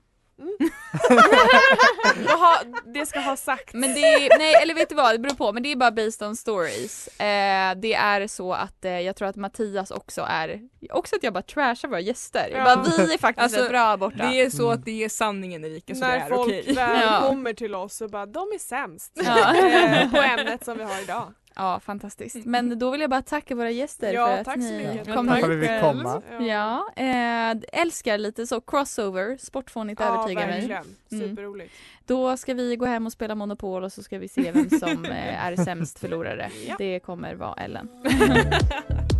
Jag 2.29 2.37
har, 2.37 2.93
det 2.93 3.07
ska 3.07 3.21
ha 3.21 3.37
sagt. 3.37 3.75
Men 3.75 3.95
det 3.95 4.01
är, 4.01 4.39
nej 4.39 4.55
eller 4.63 4.75
vet 4.75 4.89
du 4.89 4.95
vad, 4.95 5.15
det 5.15 5.19
beror 5.19 5.35
på, 5.35 5.53
men 5.53 5.63
det 5.63 5.73
är 5.73 5.77
bara 5.77 5.91
based 5.91 6.29
on 6.29 6.37
stories. 6.37 7.09
Eh, 7.21 7.75
det 7.77 7.95
är 7.95 8.27
så 8.27 8.53
att 8.53 8.85
eh, 8.85 9.01
jag 9.01 9.17
tror 9.17 9.29
att 9.29 9.37
Mattias 9.37 9.91
också 9.91 10.27
är, 10.29 10.61
också 10.91 11.17
att 11.17 11.23
jag 11.23 11.33
bara 11.33 11.43
trashar 11.43 11.89
våra 11.89 12.01
gäster. 12.01 12.51
Ja. 12.55 12.65
bara, 12.65 12.83
vi 12.83 13.15
är 13.15 13.19
faktiskt 13.19 13.57
Alltså, 13.57 13.69
bra 13.71 13.97
borta. 13.97 14.17
Det 14.31 14.41
är 14.41 14.51
så 14.51 14.67
Mm. 14.67 14.79
att 14.79 14.85
det 14.85 15.05
är 15.05 15.09
sanningen 15.09 15.65
Erika 15.65 15.95
så 15.95 16.01
det 16.01 16.07
När 16.07 16.17
är 16.21 16.29
folk 16.29 16.49
okej. 16.49 16.75
väl 16.75 17.01
Ja. 17.03 17.21
kommer 17.29 17.53
till 17.53 17.75
oss 17.75 18.01
och 18.01 18.11
bara 18.11 18.27
de 18.27 18.41
är 18.55 18.59
sämst 18.59 19.13
Ja. 19.25 19.55
eh, 20.01 20.11
på 20.11 20.17
ämnet 20.17 20.65
som 20.65 20.79
vi 20.79 20.85
har 20.85 21.03
idag. 21.03 21.35
Ja, 21.61 21.81
fantastiskt. 21.81 22.47
Men 22.47 22.79
då 22.79 22.91
vill 22.91 23.01
jag 23.01 23.11
bara 23.11 23.23
tacka 23.23 23.55
våra 23.55 23.71
gäster 23.71 24.13
Ja, 24.15 24.27
för 24.27 24.39
att 24.39 24.45
tack 24.45 24.55
så 24.55 24.61
ni 24.61 24.87
mycket. 24.95 25.15
kom 25.15 25.27
Tack 25.29 25.37
hit. 25.37 25.45
för 25.47 25.53
att 25.53 25.59
vi 25.59 25.69
fick 25.69 25.81
komma. 25.81 26.23
Ja, 26.41 26.87
eh, 26.97 27.81
älskar 27.83 28.19
lite 28.19 28.47
så 28.47 28.61
crossover, 28.61 29.37
sportfånigt 29.37 30.01
övertygar 30.01 30.47
mig. 30.47 30.59
verkligen. 30.61 30.85
Mm. 31.13 31.29
Superroligt. 31.29 31.73
Då 32.07 32.37
ska 32.37 32.55
vi 32.55 32.77
gå 32.77 32.87
hem 32.87 33.07
och 33.07 33.13
spela 33.13 33.35
Monopol 33.35 33.85
och 33.85 33.93
så 33.93 34.03
ska 34.03 34.19
vi 34.19 34.29
se 34.29 34.53
vem 34.53 34.71
som 34.71 35.05
eh, 35.05 35.45
är 35.47 35.57
sämst 35.57 35.99
förlorare. 35.99 36.51
Ja. 36.69 36.75
Det 36.79 37.01
kommer 37.01 37.35
vara 37.35 37.55
Ellen. 37.55 37.89